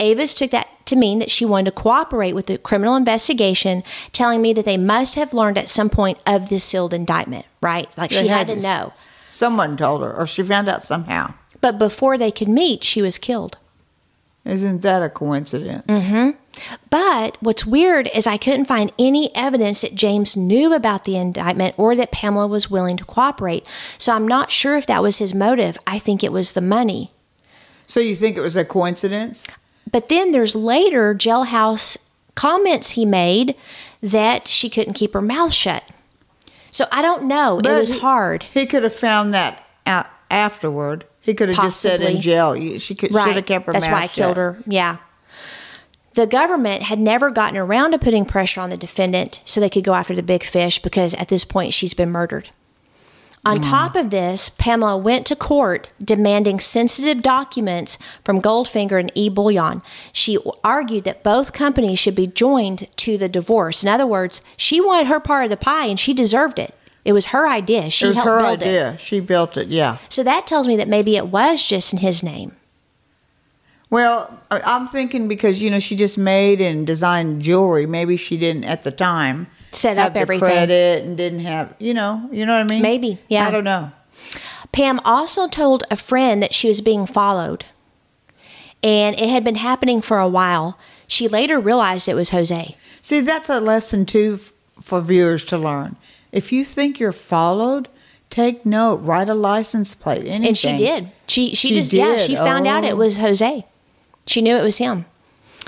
[0.01, 4.43] Avis took that to mean that she wanted to cooperate with the criminal investigation, telling
[4.43, 7.97] me that they must have learned at some point of this sealed indictment, right?
[7.97, 8.93] Like she They had to know.
[9.35, 11.35] Someone told her, or she found out somehow.
[11.61, 13.59] But before they could meet, she was killed.
[14.45, 15.87] Isn't that a coincidence?
[15.89, 16.39] Mm-hmm.
[16.89, 21.75] But what's weird is I couldn't find any evidence that James knew about the indictment
[21.77, 23.67] or that Pamela was willing to cooperate.
[23.99, 25.79] So I'm not sure if that was his motive.
[25.85, 27.11] I think it was the money.
[27.89, 29.49] So you think it was a coincidence?
[29.91, 31.97] But then there's later jailhouse
[32.37, 33.57] comments he made
[34.01, 35.83] that she couldn't keep her mouth shut.
[36.75, 37.61] So I don't know.
[37.61, 38.43] it was hard.
[38.53, 41.05] He could have found that out afterward.
[41.21, 42.57] He could have just said in jail.
[42.79, 44.59] She could, should have kept her That's why I killed her.
[44.67, 44.97] Yeah.
[46.15, 49.85] The government had never gotten around to putting pressure on the defendant so they could
[49.85, 52.49] go after the big fish because at this point she's been murdered.
[53.47, 53.63] On mm.
[53.63, 59.29] top of this, Pamela went to court demanding sensitive documents from Goldfinger and E.
[59.29, 59.83] Bullion.
[60.13, 63.83] She argued that both companies should be joined to the divorce.
[63.83, 66.75] In other words, she wanted her part of the pie and she deserved it.
[67.05, 67.91] It was her idea.
[67.91, 68.67] She It was helped her build it.
[68.67, 68.97] idea.
[68.99, 69.69] She built it.
[69.69, 69.99] Yeah.
[70.09, 72.53] So that tells me that maybe it was just in his name.
[73.91, 77.87] Well, I'm thinking because you know she just made and designed jewelry.
[77.87, 80.41] Maybe she didn't at the time Set up everything.
[80.49, 82.83] credit and didn't have you know you know what I mean.
[82.83, 83.47] Maybe, yeah.
[83.47, 83.93] I don't know.
[84.73, 87.65] Pam also told a friend that she was being followed,
[88.83, 90.79] and it had been happening for a while.
[91.07, 92.77] She later realized it was Jose.
[93.01, 94.41] See, that's a lesson too
[94.81, 95.97] for viewers to learn.
[96.33, 97.89] If you think you're followed,
[98.31, 98.97] take note.
[98.97, 100.27] Write a license plate.
[100.27, 100.47] Anything.
[100.47, 101.11] And she did.
[101.29, 102.17] She she, She just yeah.
[102.17, 102.97] She found out it Oh.
[102.97, 103.67] was Jose.
[104.27, 105.05] She knew it was him.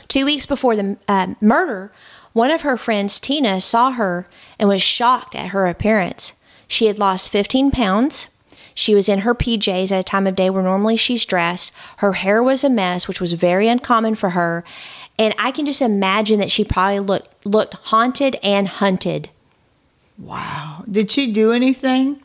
[0.09, 1.91] Two weeks before the uh, murder,
[2.37, 4.27] one of her friends, Tina, saw her
[4.59, 6.35] and was shocked at her appearance.
[6.69, 8.29] She had lost 15 pounds.
[8.75, 11.73] She was in her PJs at a time of day where normally she's dressed.
[11.97, 14.65] Her hair was a mess, which was very uncommon for her.
[15.19, 19.31] And I can just imagine that she probably looked looked haunted and hunted.
[20.19, 20.85] Wow.
[20.91, 22.21] Did she do anything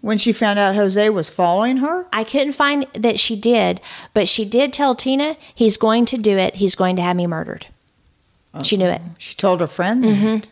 [0.00, 2.06] when she found out Jose was following her?
[2.14, 3.82] I couldn't find that she did,
[4.14, 6.54] but she did tell Tina he's going to do it.
[6.54, 7.66] He's going to have me murdered.
[8.62, 9.00] She knew it.
[9.18, 10.04] She told her friend.
[10.04, 10.48] Mm-hmm.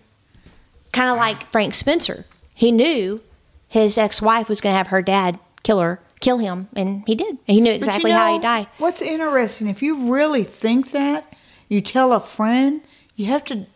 [0.93, 2.27] Kind of like Frank Spencer.
[2.55, 3.21] He knew
[3.69, 7.15] his ex wife was going to have her dad kill her kill him, and he
[7.15, 7.39] did.
[7.47, 8.67] He knew But you exactly how he know, died.
[8.79, 11.33] What's interesting, if you really think that,
[11.69, 12.83] you tell a friend,
[13.15, 13.67] you have to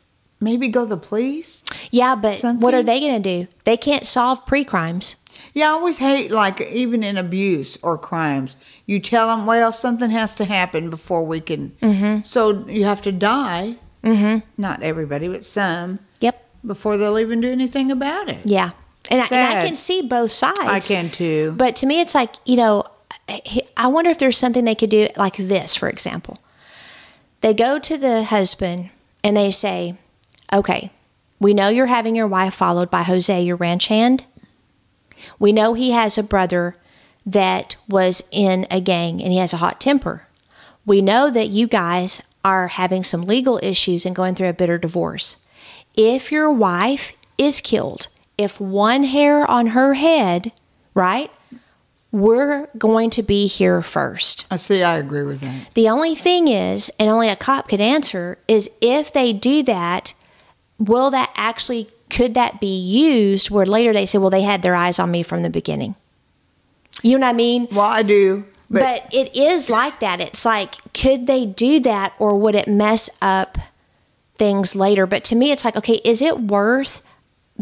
[0.41, 1.62] maybe go to the police.
[1.91, 3.49] Yeah, but what are they going to do?
[3.64, 5.16] They can't solve pre-crimes.
[5.55, 8.57] Yeah, I always hate like even in abuse or crimes,
[8.87, 11.70] you tell them, well, something has to happen before we can.
[11.83, 12.20] Mm-hmm.
[12.23, 13.77] So you have to die.
[14.05, 14.40] Mm-hmm.
[14.61, 16.44] Not everybody, but some Yep.
[16.66, 18.40] before they'll even do anything about it.
[18.44, 18.70] Yeah.
[19.11, 20.59] And I, and I can see both sides.
[20.61, 21.55] I can too.
[21.57, 22.84] But to me, it's like, you know,
[23.28, 26.38] I- I wonder if there's something they could do like this, for example.
[27.40, 28.90] They go to the husband
[29.24, 29.96] and they say,
[30.53, 30.90] okay,
[31.40, 34.24] we know you're having your wife followed by Jose, your ranch hand.
[35.38, 36.76] We know he has a brother
[37.26, 40.26] that was in a gang and he has a hot temper.
[40.86, 44.78] We know that you guys are having some legal issues and going through a bitter
[44.78, 45.36] divorce.
[45.97, 50.53] If your wife is killed, if one hair on her head,
[50.95, 51.30] right,
[52.11, 54.47] we're going to be here first.
[54.51, 54.82] I see.
[54.82, 55.72] I agree with that.
[55.74, 60.12] The only thing is, and only a cop could answer, is if they do that,
[60.78, 64.74] will that actually, could that be used where later they say, well, they had their
[64.74, 65.95] eyes on me from the beginning?
[67.03, 67.68] You know what I mean?
[67.70, 70.20] Well, I do, but, But, it is like that.
[70.20, 73.59] It's like, could they do that or would it mess up
[74.37, 75.07] things later?
[75.07, 77.07] But to me, it's like, okay, is it worth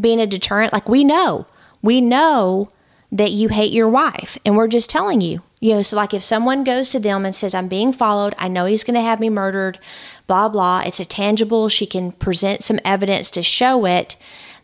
[0.01, 0.73] being a deterrent?
[0.73, 1.47] Like, we know,
[1.83, 2.69] we know
[3.13, 5.43] that you hate your wife and we're just telling you.
[5.59, 8.49] You know, so like if someone goes to them and says, I'm being followed, I
[8.49, 9.79] know he's going to have me murdered,
[10.27, 14.17] blah, blah, it's a tangible, she can present some evidence to show it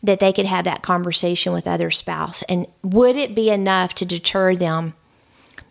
[0.02, 2.42] that they could have that conversation with other spouse.
[2.42, 4.94] And would it be enough to deter them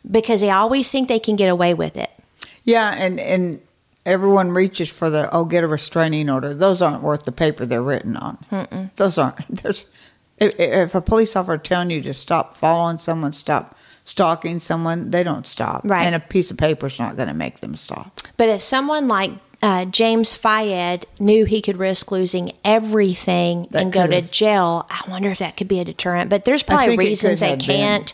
[0.09, 2.11] because they always think they can get away with it.
[2.63, 3.61] yeah, and and
[4.05, 6.53] everyone reaches for the oh, get a restraining order.
[6.53, 8.91] Those aren't worth the paper they're written on.
[8.95, 9.47] Those aren't.
[9.63, 9.87] There's
[10.37, 15.23] if, if a police officer telling you to stop following someone, stop stalking someone, they
[15.23, 15.81] don't stop.
[15.83, 16.05] Right.
[16.05, 18.21] And a piece of paper's not going to make them stop.
[18.37, 19.31] But if someone like
[19.65, 25.09] uh, James Fayed knew he could risk losing everything That and go to jail, I
[25.09, 26.29] wonder if that could be a deterrent.
[26.29, 28.13] But there's probably reasons they can't.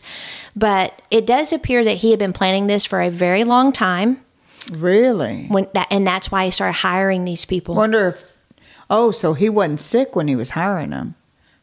[0.56, 4.22] But it does appear that he had been planning this for a very long time.
[4.72, 5.48] Really?
[5.50, 7.76] When that, and that's why he started hiring these people.
[7.76, 8.24] Wonder if
[8.90, 11.16] oh, so he wasn't sick when he was hiring them.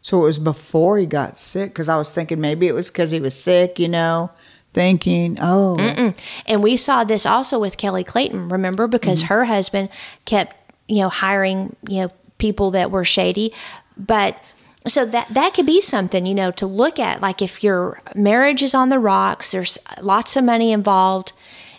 [0.03, 3.11] So it was before he got sick because I was thinking maybe it was because
[3.11, 4.31] he was sick, you know,
[4.79, 6.15] thinking, oh,
[6.47, 8.87] And we saw this also with Kelly Clayton, remember?
[8.87, 9.35] Because Mm-hmm.
[9.35, 9.89] her husband
[10.25, 10.55] kept,
[10.87, 13.53] you know, hiring, you know, people that were shady.
[13.97, 14.39] But
[14.87, 17.21] so that that could be something, you know, to look at.
[17.21, 21.33] Like if your marriage is on the rocks, there's lots of money involved,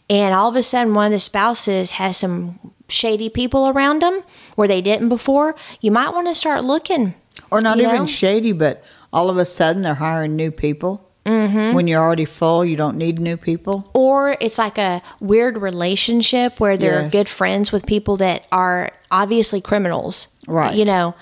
[0.10, 4.24] and all of a sudden one of the spouses has some shady people around them
[4.56, 7.14] where they didn't before, you might want to start looking.
[7.50, 8.06] or not even know?
[8.06, 8.84] shady, but
[9.14, 11.09] all of a sudden they're hiring new people.
[11.26, 11.74] Mm-hmm.
[11.76, 13.90] When you're already full, you don't need new people.
[13.94, 17.12] or it's like a weird relationship where they're Yes.
[17.12, 20.40] good friends with people that are obviously criminals.
[20.48, 20.74] Right.
[20.74, 21.14] You know.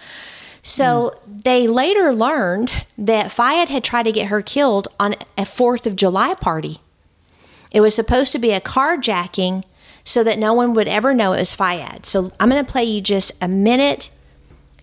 [0.64, 5.86] So they later learned that Fayed had tried to get her killed on a 4th
[5.86, 6.80] of July party.
[7.72, 9.64] It was supposed to be a carjacking
[10.04, 12.06] so that no one would ever know it was Fayed.
[12.06, 14.10] So I'm going to play you just a minute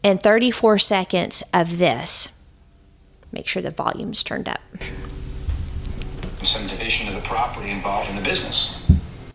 [0.03, 2.31] and 34 seconds of this.
[3.35, 4.61] Make sure the volume's turned up.
[6.45, 8.89] some division of the property involved in the business.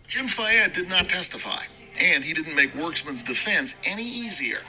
[0.08, 1.62] Jim Fayed did not testify,
[2.02, 4.60] and he didn't make Werksman's defense any easier.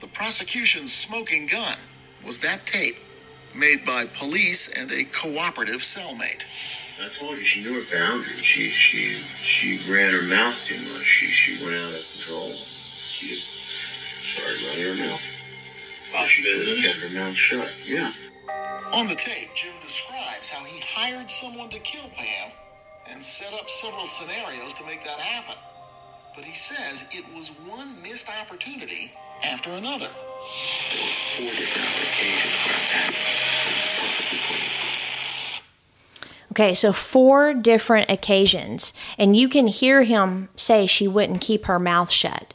[0.00, 1.76] The prosecution's smoking gun
[2.26, 2.96] was that tape
[3.54, 6.44] made by police and a cooperative cellmate.
[7.00, 8.42] I told you she knew her boundaries.
[8.42, 11.04] She she she ran her mouth too much.
[11.04, 12.50] She she went out of control.
[12.50, 15.30] She just started running her mouth.
[16.12, 17.72] While she couldn't kept her mouth shut.
[17.86, 18.10] Yeah.
[18.94, 22.52] On the tape, Jim describes how he hired someone to kill Pam
[23.12, 25.56] and set up several scenarios to make that happen.
[26.34, 29.12] But he says it was one missed opportunity
[29.44, 30.08] after another.
[30.08, 33.06] There was four different occasions where I
[34.00, 34.74] perfectly.
[36.52, 41.80] Okay, so four different occasions, and you can hear him say she wouldn't keep her
[41.80, 42.54] mouth shut.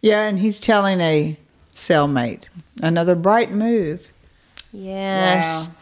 [0.00, 1.36] Yeah, and he's telling a
[1.72, 2.48] cellmate.
[2.82, 4.10] Another bright move.
[4.76, 5.74] Yes.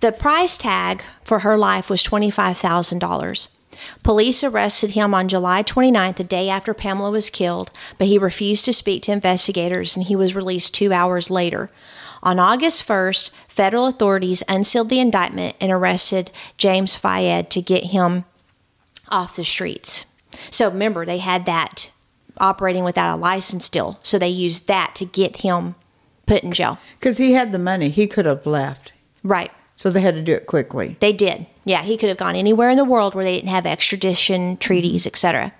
[0.00, 3.48] The price tag for her life was $25,000.
[4.02, 8.64] Police arrested him on July 29th, the day after Pamela was killed, but he refused
[8.64, 11.68] to speak to investigators and he was released two hours later.
[12.22, 18.24] On August 1st, federal authorities unsealed the indictment and arrested James Fayed to get him
[19.08, 20.04] off the streets.
[20.50, 21.90] So remember, they had that
[22.38, 23.98] operating without a license still.
[24.02, 25.76] So they used that to get him
[26.30, 26.78] put in jail.
[26.98, 27.88] Because he had the money.
[27.88, 28.92] He could have left.
[29.24, 29.50] Right.
[29.74, 30.96] So they had to do it quickly.
[31.00, 31.46] They did.
[31.64, 35.06] Yeah, he could have gone anywhere in the world where they didn't have extradition treaties,
[35.06, 35.52] etc.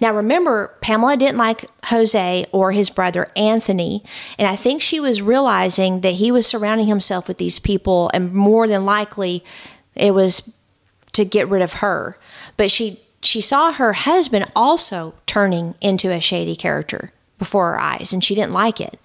[0.00, 4.02] Now remember, Pamela didn't like Jose or his brother Anthony,
[4.38, 8.32] and I think she was realizing that he was surrounding himself with these people and
[8.32, 9.44] more than likely
[9.94, 10.56] it was
[11.12, 12.16] to get rid of her.
[12.56, 18.12] But she she saw her husband also turning into a shady character before her eyes
[18.12, 18.98] and she didn't like it.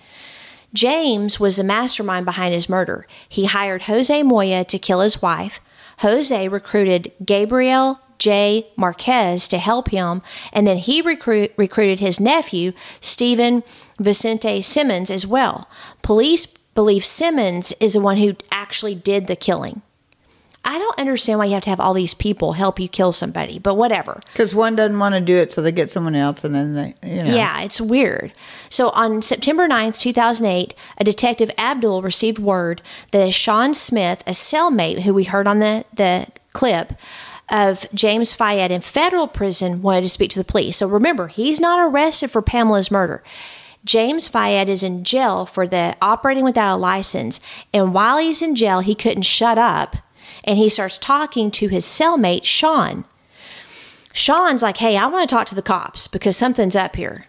[0.74, 3.08] James was the mastermind behind his murder.
[3.28, 5.60] He hired Jose Moya to kill his wife.
[6.00, 8.70] Jose recruited Gabriel J.
[8.76, 10.22] Marquez to help him,
[10.54, 13.64] and then he recruit, recruited his nephew, Stephen
[13.98, 15.70] Vicente Simmons, as well.
[16.02, 19.82] Police believe Simmons is the one who actually did the killing.
[20.70, 23.58] I don't understand why you have to have all these people help you kill somebody,
[23.58, 24.20] but whatever.
[24.28, 26.94] Because one doesn't want to do it, so they get someone else, and then they,
[27.02, 27.34] you know.
[27.34, 28.34] Yeah, it's weird.
[28.70, 35.02] So on September 9th, 2008, a detective Abdul received word that Sean Smith, a cellmate
[35.02, 36.94] who we heard on the, the clip
[37.50, 40.78] of James Fayed in federal prison, wanted to speak to the police.
[40.78, 43.24] So remember, he's not arrested for Pamela's murder.
[43.86, 47.40] James Fayed is in jail for the operating without a license,
[47.74, 49.96] and while he's in jail, he couldn't shut up,
[50.50, 53.06] and he starts talking to his cellmate Sean.
[54.14, 57.28] Sean's like, hey, I want to talk to the cops because something's up here.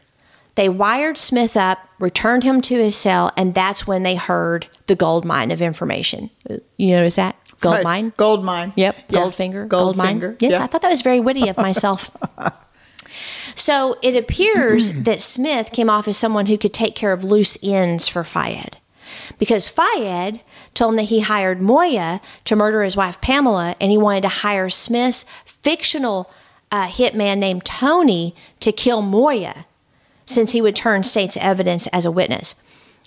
[0.54, 4.96] They wired Smith up, returned him to his cell, and that's when they heard the
[4.96, 6.30] gold mine of information.
[6.78, 7.36] You notice that?
[7.60, 7.84] Gold Right.
[7.84, 8.12] mine?
[8.16, 8.72] Gold mine.
[8.74, 8.96] Yep.
[9.10, 9.18] Yeah.
[9.20, 9.68] Goldfinger.
[9.68, 10.18] Gold, mine.
[10.18, 10.36] Goldfinger.
[10.40, 10.64] Yes, Yeah.
[10.64, 12.10] I thought that was very witty of myself.
[13.54, 17.58] so it appears that Smith came off as someone who could take care of loose
[17.62, 18.78] ends for Fayed.
[19.38, 20.40] Because Fayed
[20.74, 24.28] told him that he hired Moya to murder his wife Pamela, and he wanted to
[24.28, 26.30] hire Smith's fictional
[26.70, 29.66] uh, hitman named Tony to kill Moya,
[30.26, 32.62] since he would turn state's evidence as a witness.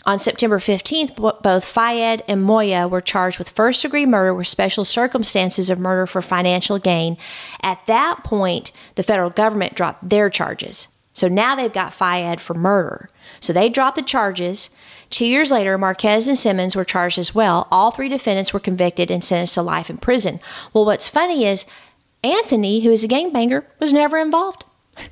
[0.05, 4.83] On September 15th, both Fayed and Moya were charged with first degree murder with special
[4.83, 7.15] circumstances of murder for financial gain.
[7.61, 10.89] At that point, the federal government dropped their charges.
[11.13, 13.07] So now they've got Fayed for murder.
[13.39, 14.71] So they dropped the charges.
[15.09, 17.67] Two years later, Marquez and Simmons were charged as well.
[17.71, 20.39] All three defendants were convicted and sentenced to life in prison.
[20.73, 21.65] Well, what's funny is
[22.23, 24.65] Anthony, who is a gangbanger, was never involved.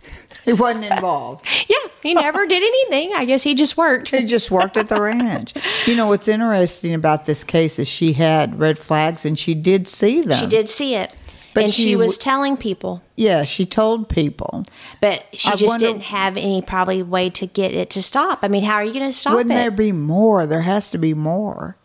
[0.43, 1.45] He wasn't involved.
[1.69, 3.13] Yeah, he never did anything.
[3.15, 4.09] I guess he just worked.
[4.09, 5.53] He just worked at the ranch.
[5.85, 9.87] You know what's interesting about this case is she had red flags and she did
[9.87, 10.37] see them.
[10.39, 11.15] She did see it.
[11.53, 14.63] But and she, she was w- telling people, Yeah, she told people.
[15.01, 18.39] but she I just wonder- didn't have any probably way to get it to stop.
[18.43, 19.55] I mean, how are you going to stop Wouldn't it?
[19.57, 20.45] there be more?
[20.45, 21.75] There has to be more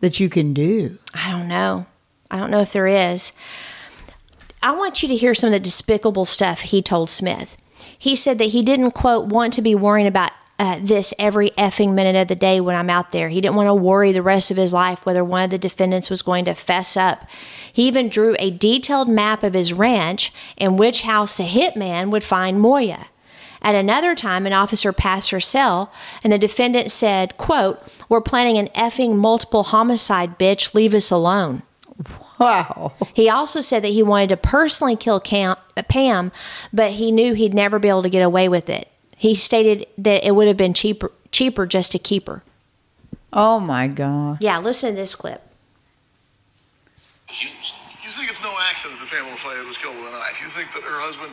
[0.00, 0.98] that you can do.
[1.14, 1.86] I don't know.
[2.30, 3.32] I don't know if there is.
[4.62, 7.56] I want you to hear some of the despicable stuff he told Smith.
[7.98, 11.92] He said that he didn't, quote, want to be worrying about uh, this every effing
[11.92, 13.28] minute of the day when I'm out there.
[13.28, 16.10] He didn't want to worry the rest of his life whether one of the defendants
[16.10, 17.28] was going to fess up.
[17.70, 22.24] He even drew a detailed map of his ranch and which house the hitman would
[22.24, 23.06] find Moya.
[23.62, 25.92] At another time, an officer passed her cell,
[26.22, 30.74] and the defendant said, quote, We're planning an effing multiple homicide, bitch.
[30.74, 31.62] Leave us alone.
[32.38, 32.92] Wow.
[33.14, 35.56] He also said that he wanted to personally kill Cam,
[35.88, 36.32] Pam,
[36.72, 38.88] but he knew he'd never be able to get away with it.
[39.16, 42.42] He stated that it would have been cheaper, cheaper just to keep her.
[43.32, 44.38] Oh my God.
[44.40, 45.42] Yeah, listen to this clip.
[47.30, 50.40] You think it's no accident that Pamela Fayed was killed with a knife?
[50.40, 51.32] You think that her husband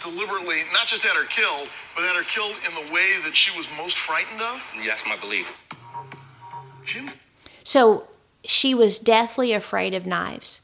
[0.00, 3.56] deliberately not just had her killed, but had her killed in the way that she
[3.56, 4.62] was most frightened of?
[4.84, 5.56] That's my belief.
[6.84, 7.06] Jim
[7.62, 8.08] So
[8.44, 10.62] she was deathly afraid of knives.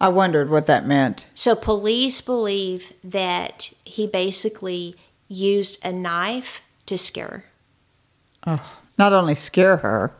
[0.00, 1.26] I wondered what that meant.
[1.34, 4.94] So police believe that he basically
[5.28, 7.44] used a knife to scare her.
[8.46, 10.12] Oh, Not only scare her,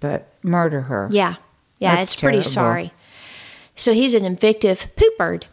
[0.00, 1.08] but murder her.
[1.10, 1.36] Yeah.
[1.78, 2.50] Yeah, That's it's pretty terrible.
[2.50, 2.92] sorry.
[3.76, 5.46] So he's an invictive poop bird.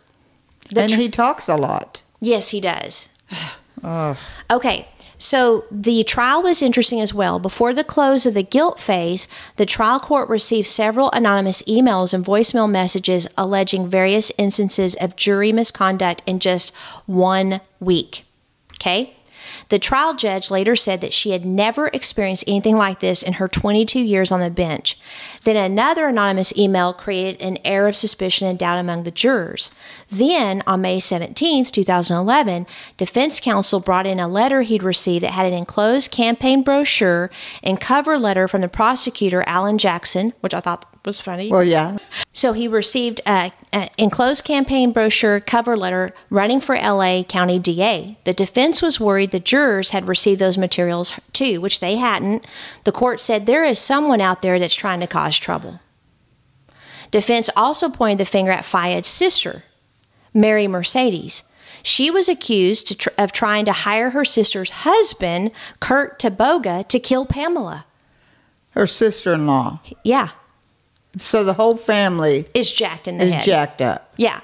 [0.70, 2.02] The and tr- he talks a lot.
[2.20, 3.10] Yes, he does.
[4.52, 7.40] Okay, so the trial was interesting as well.
[7.40, 12.26] Before the close of the guilt phase, the trial court received several anonymous emails and
[12.26, 16.76] voicemail messages alleging various instances of jury misconduct in just
[17.06, 18.26] one week.
[18.80, 19.16] Okay?
[19.70, 23.48] The trial judge later said that she had never experienced anything like this in her
[23.48, 24.98] 22 years on the bench.
[25.44, 29.72] Then another anonymous email created an air of suspicion and doubt among the jurors.
[30.10, 32.68] Then, on May 17, 2011,
[32.98, 37.30] defense counsel brought in a letter he'd received that had an enclosed campaign brochure
[37.64, 41.50] and cover letter from the prosecutor, Alan Jackson, which I thought was funny.
[41.50, 41.98] Well, yeah.
[42.34, 43.52] So he received an
[43.98, 48.18] enclosed campaign brochure cover letter running for LA County DA.
[48.24, 52.46] The defense was worried the jurors had received those materials too, which they hadn't.
[52.84, 55.80] The court said there is someone out there that's trying to cause trouble.
[57.12, 59.64] Defense also pointed the finger at Fayed's sister,
[60.34, 61.44] Mary Mercedes.
[61.82, 67.00] She was accused to tr- of trying to hire her sister's husband, Kurt Taboga, to
[67.00, 67.86] kill Pamela.
[68.72, 69.80] Her sister in law.
[70.04, 70.30] Yeah,
[71.18, 73.44] So the whole family is jacked in the is head.
[73.44, 74.14] jacked up.
[74.18, 74.42] Yeah.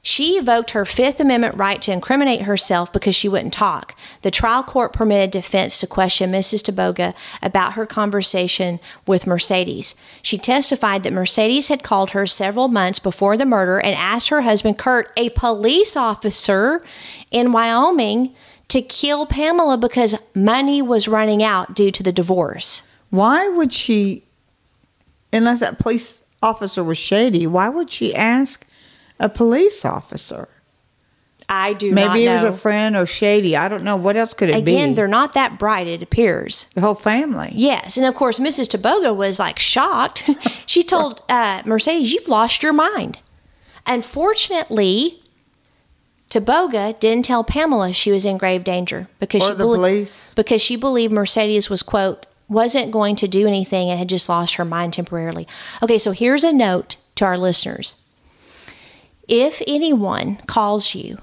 [0.00, 3.94] She evoked her Fifth Amendment right to incriminate herself because she wouldn't talk.
[4.22, 6.62] The trial court permitted defense to question Mrs.
[6.62, 9.94] Taboga about her conversation with Mercedes.
[10.22, 14.42] She testified that Mercedes had called her several months before the murder and asked her
[14.42, 16.82] husband, Kurt, a police officer
[17.30, 18.34] in Wyoming,
[18.68, 22.82] to kill Pamela because money was running out due to the divorce.
[23.10, 24.24] Why would she,
[25.32, 28.66] unless that police officer was shady, why would she ask
[29.20, 30.48] a police officer?
[31.50, 32.34] I do Maybe it know.
[32.34, 33.56] was a friend or shady.
[33.56, 33.96] I don't know.
[33.96, 34.72] What else could it be?
[34.74, 36.66] Again, they're not that bright, it appears.
[36.74, 37.52] the whole family.
[37.54, 38.68] Yes, and of course, Mrs.
[38.68, 40.28] Taboga was like shocked.
[40.66, 43.18] she told uh, Mercedes, "You've lost your mind."
[43.86, 45.22] Unfortunately,
[46.30, 50.34] Taboga didn't tell Pamela she was in grave danger because Or she the belie- police.
[50.34, 54.56] because she believed Mercedes was quote wasn't going to do anything and had just lost
[54.56, 55.46] her mind temporarily.
[55.82, 58.02] Okay, so here's a note to our listeners.
[59.28, 61.18] If anyone calls you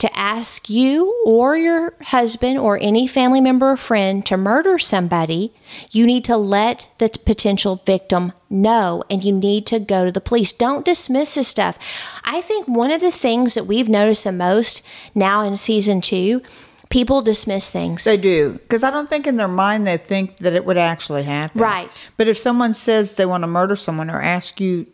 [0.00, 5.52] to ask you or your husband or any family member or friend to murder somebody,
[5.92, 10.20] you need to let the potential victim know and you need to go to the
[10.20, 10.54] police.
[10.54, 11.78] Don't dismiss this stuff.
[12.24, 14.82] I think one of the things that we've noticed the most
[15.14, 16.42] now in season two,
[16.90, 18.04] people dismiss things.
[18.04, 18.52] They do.
[18.52, 21.60] Because I don't think in their mind they think that it would actually happen.
[21.60, 22.10] Right.
[22.16, 24.86] But if someone says they want to murder someone or ask you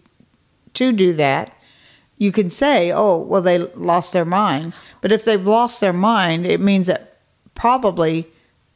[0.75, 1.53] to do that,
[2.19, 4.73] you can say, oh, well, they lost their mind.
[5.01, 7.19] But if they've lost their mind, it means that
[7.55, 8.29] probably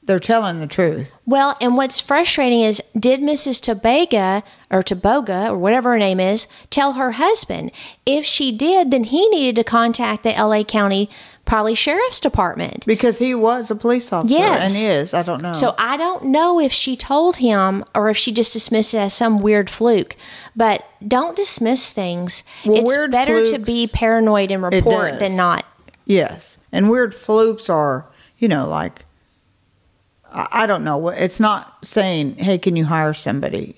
[0.02, 1.14] they're telling the truth.
[1.24, 3.60] Well, and what's frustrating is did Mrs.
[3.60, 7.70] Tobaga or Toboga or whatever her name is tell her husband?
[8.04, 11.08] If she did, then he needed to contact the LA County
[11.50, 12.86] probably Sheriff's Department.
[12.86, 14.76] Because he was a police officer Yes.
[14.76, 15.12] and is.
[15.12, 15.52] I don't know.
[15.52, 19.14] So I don't know if she told him or if she just dismissed it as
[19.14, 20.14] some weird fluke.
[20.54, 22.44] But don't dismiss things.
[22.64, 25.64] Well, it's better to be paranoid and report than not.
[26.06, 28.06] Yes, and weird flukes are,
[28.38, 29.04] you know, like
[30.32, 31.08] I I don't know.
[31.08, 33.76] It's not saying, "Hey, can you hire somebody?"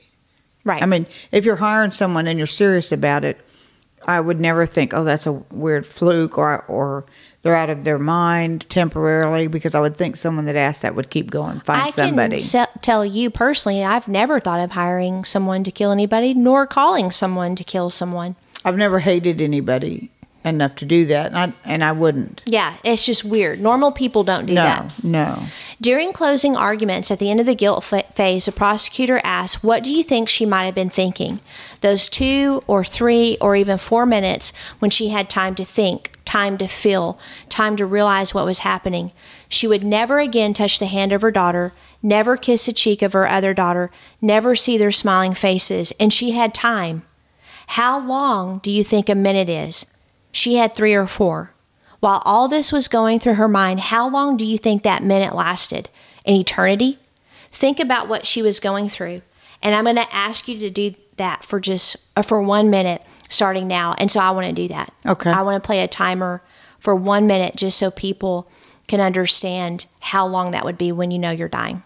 [0.64, 0.82] Right.
[0.82, 3.40] I mean, if you're hiring someone and you're serious about it,
[4.06, 7.04] I would never think, "Oh, that's a weird fluke," or or
[7.42, 9.46] they're out of their mind temporarily.
[9.46, 12.36] Because I would think someone that asked that would keep going, find I somebody.
[12.36, 16.66] can se- tell you personally, I've never thought of hiring someone to kill anybody, nor
[16.66, 18.36] calling someone to kill someone.
[18.64, 20.10] I've never hated anybody
[20.44, 22.42] enough to do that, and I, and I wouldn't.
[22.46, 23.60] Yeah, it's just weird.
[23.60, 25.04] Normal people don't do No, that.
[25.04, 25.22] no.
[25.22, 25.42] No.
[25.80, 29.92] During closing arguments at the end of the guilt phase, the prosecutor asked, What do
[29.92, 31.40] you think she might have been thinking?
[31.80, 36.58] Those two or three or even four minutes when she had time to think, time
[36.58, 37.18] to feel,
[37.48, 39.12] time to realize what was happening.
[39.48, 41.72] She would never again touch the hand of her daughter,
[42.02, 43.90] never kiss the cheek of her other daughter,
[44.20, 47.02] never see their smiling faces, and she had time.
[47.68, 49.86] How long do you think a minute is?
[50.32, 51.52] She had three or four.
[52.00, 55.34] While all this was going through her mind, how long do you think that minute
[55.34, 55.88] lasted?
[56.26, 56.98] An eternity?
[57.52, 59.22] Think about what she was going through.
[59.62, 63.02] And I'm going to ask you to do that for just uh, for 1 minute
[63.28, 63.94] starting now.
[63.98, 64.92] And so I want to do that.
[65.06, 65.30] Okay.
[65.30, 66.42] I want to play a timer
[66.80, 68.48] for 1 minute just so people
[68.88, 71.82] can understand how long that would be when you know you're dying.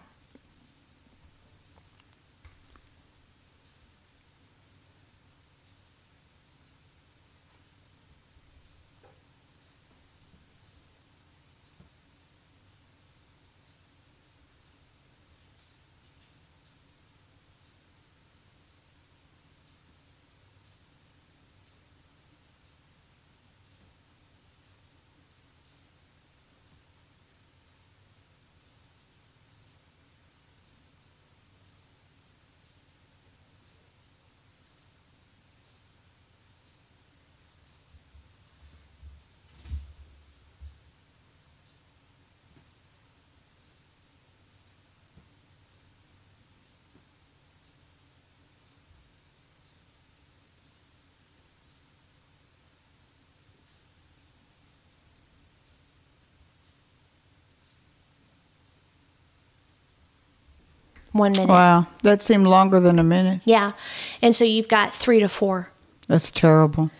[61.17, 61.49] One minute.
[61.49, 63.41] Wow, that seemed longer than a minute.
[63.45, 63.73] Yeah.
[64.21, 65.71] And so you've got three to four.
[66.07, 66.91] That's terrible.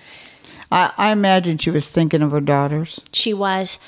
[0.71, 3.01] I, I imagine she was thinking of her daughters.
[3.13, 3.79] She was.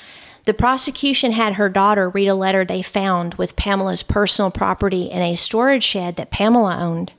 [0.44, 5.20] The prosecution had her daughter read a letter they found with Pamela's personal property in
[5.20, 7.12] a storage shed that Pamela owned.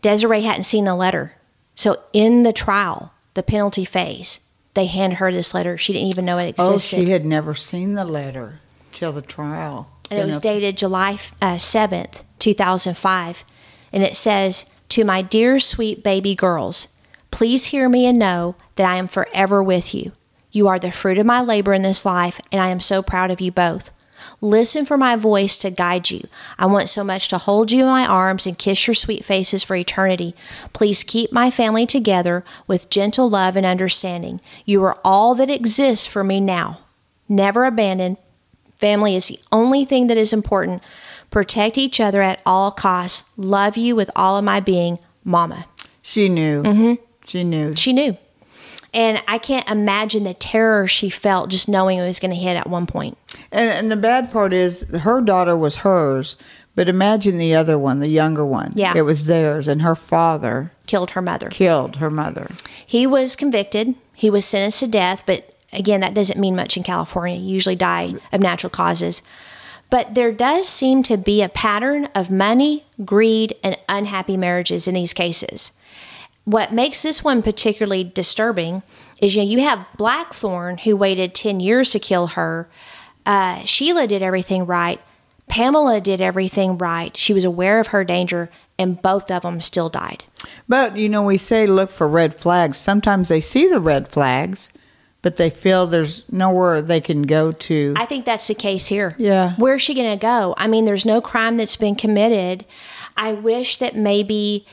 [0.00, 1.34] Desiree hadn't seen the letter.
[1.74, 4.40] So in the trial, the penalty phase,
[4.74, 5.76] they hand her this letter.
[5.76, 6.96] She didn't even know it existed.
[6.96, 8.60] Oh, she had never seen the letter
[8.92, 9.90] till the trial.
[10.10, 13.44] and it was dated July uh, 7th, 2005.
[13.92, 16.88] And it says, To my dear sweet baby girls,
[17.30, 20.12] please hear me and know that I am forever with you.
[20.52, 23.30] You are the fruit of my labor in this life, and I am so proud
[23.30, 23.90] of you both.
[24.40, 26.26] Listen for my voice to guide you.
[26.58, 29.62] I want so much to hold you in my arms and kiss your sweet faces
[29.62, 30.34] for eternity.
[30.72, 34.40] Please keep my family together with gentle love and understanding.
[34.64, 36.80] You are all that exists for me now.
[37.28, 38.16] Never abandon,
[38.76, 40.82] Family is the only thing that is important.
[41.30, 43.30] Protect each other at all costs.
[43.36, 45.66] Love you with all of my being, Mama.
[46.02, 46.62] She knew.
[46.62, 47.02] Mm-hmm.
[47.26, 47.74] She knew.
[47.74, 48.16] She knew.
[48.94, 52.56] And I can't imagine the terror she felt just knowing it was going to hit
[52.56, 53.18] at one point.
[53.52, 56.36] And, and the bad part is, her daughter was hers,
[56.74, 58.72] but imagine the other one, the younger one.
[58.74, 58.94] Yeah.
[58.96, 61.48] It was theirs, and her father Killed her mother.
[61.50, 62.50] killed her mother.
[62.86, 63.96] He was convicted.
[64.14, 67.36] He was sentenced to death, but again, that doesn't mean much in California.
[67.36, 69.22] You usually die of natural causes.
[69.88, 74.94] But there does seem to be a pattern of money, greed, and unhappy marriages in
[74.94, 75.72] these cases.
[76.44, 78.82] What makes this one particularly disturbing
[79.20, 82.68] is you know you have Blackthorne who waited 10 years to kill her.
[83.24, 85.00] Uh, Sheila did everything right.
[85.48, 87.16] Pamela did everything right.
[87.16, 90.24] She was aware of her danger, and both of them still died.
[90.68, 92.78] But, you know, we say look for red flags.
[92.78, 94.70] Sometimes they see the red flags,
[95.26, 97.94] but they feel there's nowhere they can go to.
[97.96, 99.10] I think that's the case here.
[99.18, 99.56] Yeah.
[99.56, 100.54] Where's she going to go?
[100.56, 102.64] I mean, there's no crime that's been committed.
[103.16, 104.68] I wish that maybe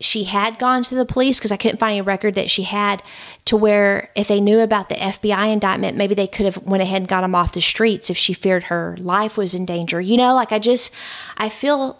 [0.00, 3.02] she had gone to the police because I couldn't find any record that she had
[3.46, 7.00] to where if they knew about the FBI indictment, maybe they could have went ahead
[7.00, 10.02] and got him off the streets if she feared her life was in danger.
[10.02, 10.94] You know, like I just,
[11.38, 11.98] I feel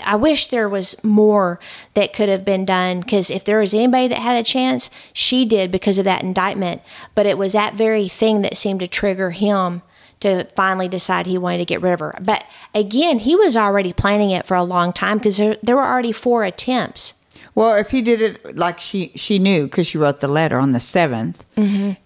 [0.00, 1.58] I wish there was more
[1.94, 5.44] that could have been done because if there was anybody that had a chance, she
[5.44, 6.82] did because of that indictment.
[7.14, 9.82] But it was that very thing that seemed to trigger him
[10.20, 12.18] to finally decide he wanted to get rid of her.
[12.22, 12.44] But
[12.74, 16.12] again, he was already planning it for a long time because there, there were already
[16.12, 17.20] four attempts.
[17.54, 20.72] Well, if he did it like she she knew because she wrote the letter on
[20.72, 21.42] the 7th,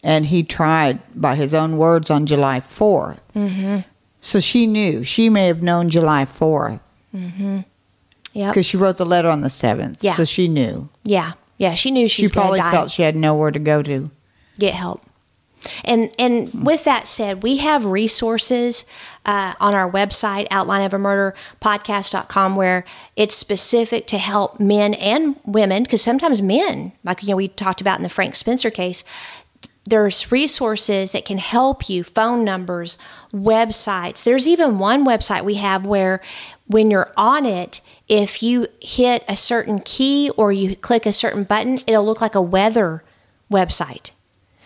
[0.03, 3.21] and he tried by his own words on July 4th.
[3.35, 3.79] Mm-hmm.
[4.21, 5.05] So she knew.
[5.05, 6.81] She may have known July 4th
[7.13, 7.65] Yep.
[8.53, 9.99] because she wrote the letter on the 7th.
[10.01, 10.13] Yeah.
[10.13, 10.89] So she knew.
[11.05, 11.33] Yeah.
[11.57, 11.75] Yeah.
[11.75, 12.71] She knew She she's probably die.
[12.71, 14.11] felt she had nowhere to go to.
[14.59, 15.03] get help.
[15.85, 18.85] And and with that said, we have resources
[19.27, 22.85] uh, on our website, outline of a murder podcast.com, where
[23.17, 27.81] it's specific to help men and women, because sometimes men, like you know, we talked
[27.81, 29.03] about in the Frank Spencer case,
[29.85, 32.97] there's resources that can help you, phone numbers,
[33.35, 34.23] websites.
[34.23, 36.21] There's even one website we have where
[36.69, 41.45] when you're on it, if you hit a certain key or you click a certain
[41.45, 43.03] button, it'll look like a weather
[43.51, 44.11] website.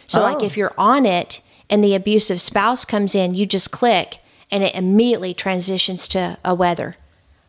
[0.07, 0.45] So, like Oh.
[0.45, 1.41] if you're on it
[1.71, 4.19] and the abusive spouse comes in, you just click
[4.51, 6.97] and it immediately transitions to a weather.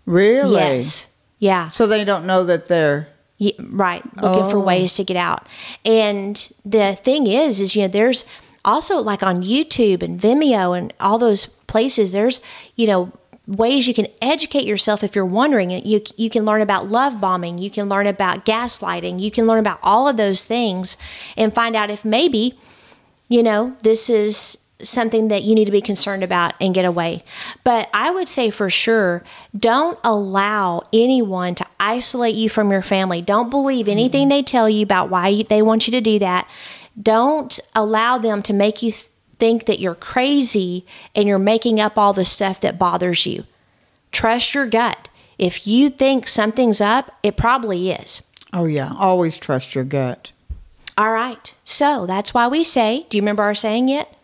[0.06, 0.54] Really?
[0.56, 1.08] Yes.
[1.40, 1.68] Yeah.
[1.70, 3.10] So they don't know that they're.
[3.40, 4.04] Yeah, right.
[4.22, 4.64] Looking for Oh.
[4.64, 5.46] ways to get out.
[5.84, 8.24] And the thing is, is, you know, there's
[8.64, 12.40] also like on YouTube and Vimeo and all those places, there's,
[12.78, 13.12] you know,
[13.46, 15.70] ways you can educate yourself if you're wondering.
[15.70, 17.58] You, you can learn about love bombing.
[17.58, 19.20] You can learn about gaslighting.
[19.20, 20.96] You can learn about all of those things
[21.36, 22.58] and find out if maybe,
[23.28, 27.24] you know, this is something that you need to be concerned about and get away.
[27.64, 29.24] But I would say for sure,
[29.58, 33.22] don't allow anyone to isolate you from your family.
[33.22, 34.30] Don't believe anything mm-hmm.
[34.30, 36.50] they tell you about why you, they want you to do that.
[37.02, 39.08] Don't allow them to make you th-
[39.40, 40.86] think that you're crazy
[41.16, 43.46] and you're making up all the stuff that bothers you.
[44.12, 45.10] Trust your gut.
[45.38, 48.22] If you think something's up, it probably is.
[48.54, 48.92] Oh, yeah.
[48.98, 50.32] Always trust your gut.
[50.98, 51.54] All right.
[51.64, 54.16] So that's why we say, do you remember our saying yet?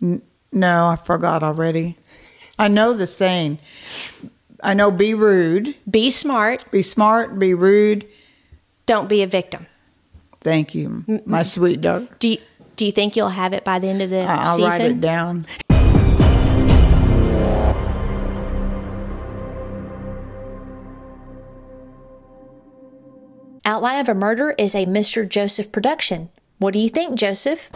[0.00, 1.96] No, I forgot already.
[2.58, 3.58] I know the saying.
[4.62, 8.06] I know be rude, Be smart, be smart, be rude.
[8.86, 9.66] don't be a victim.
[10.40, 12.08] Thank you, my sweet daughter.
[12.20, 12.38] Do you,
[12.82, 14.68] do you think you'll have it by the end of the I'll season?
[14.68, 15.46] write it down.
[23.64, 25.28] Outline of a Murder is a Mr.
[25.28, 26.30] Joseph production.
[26.58, 27.70] What do you think, Joseph?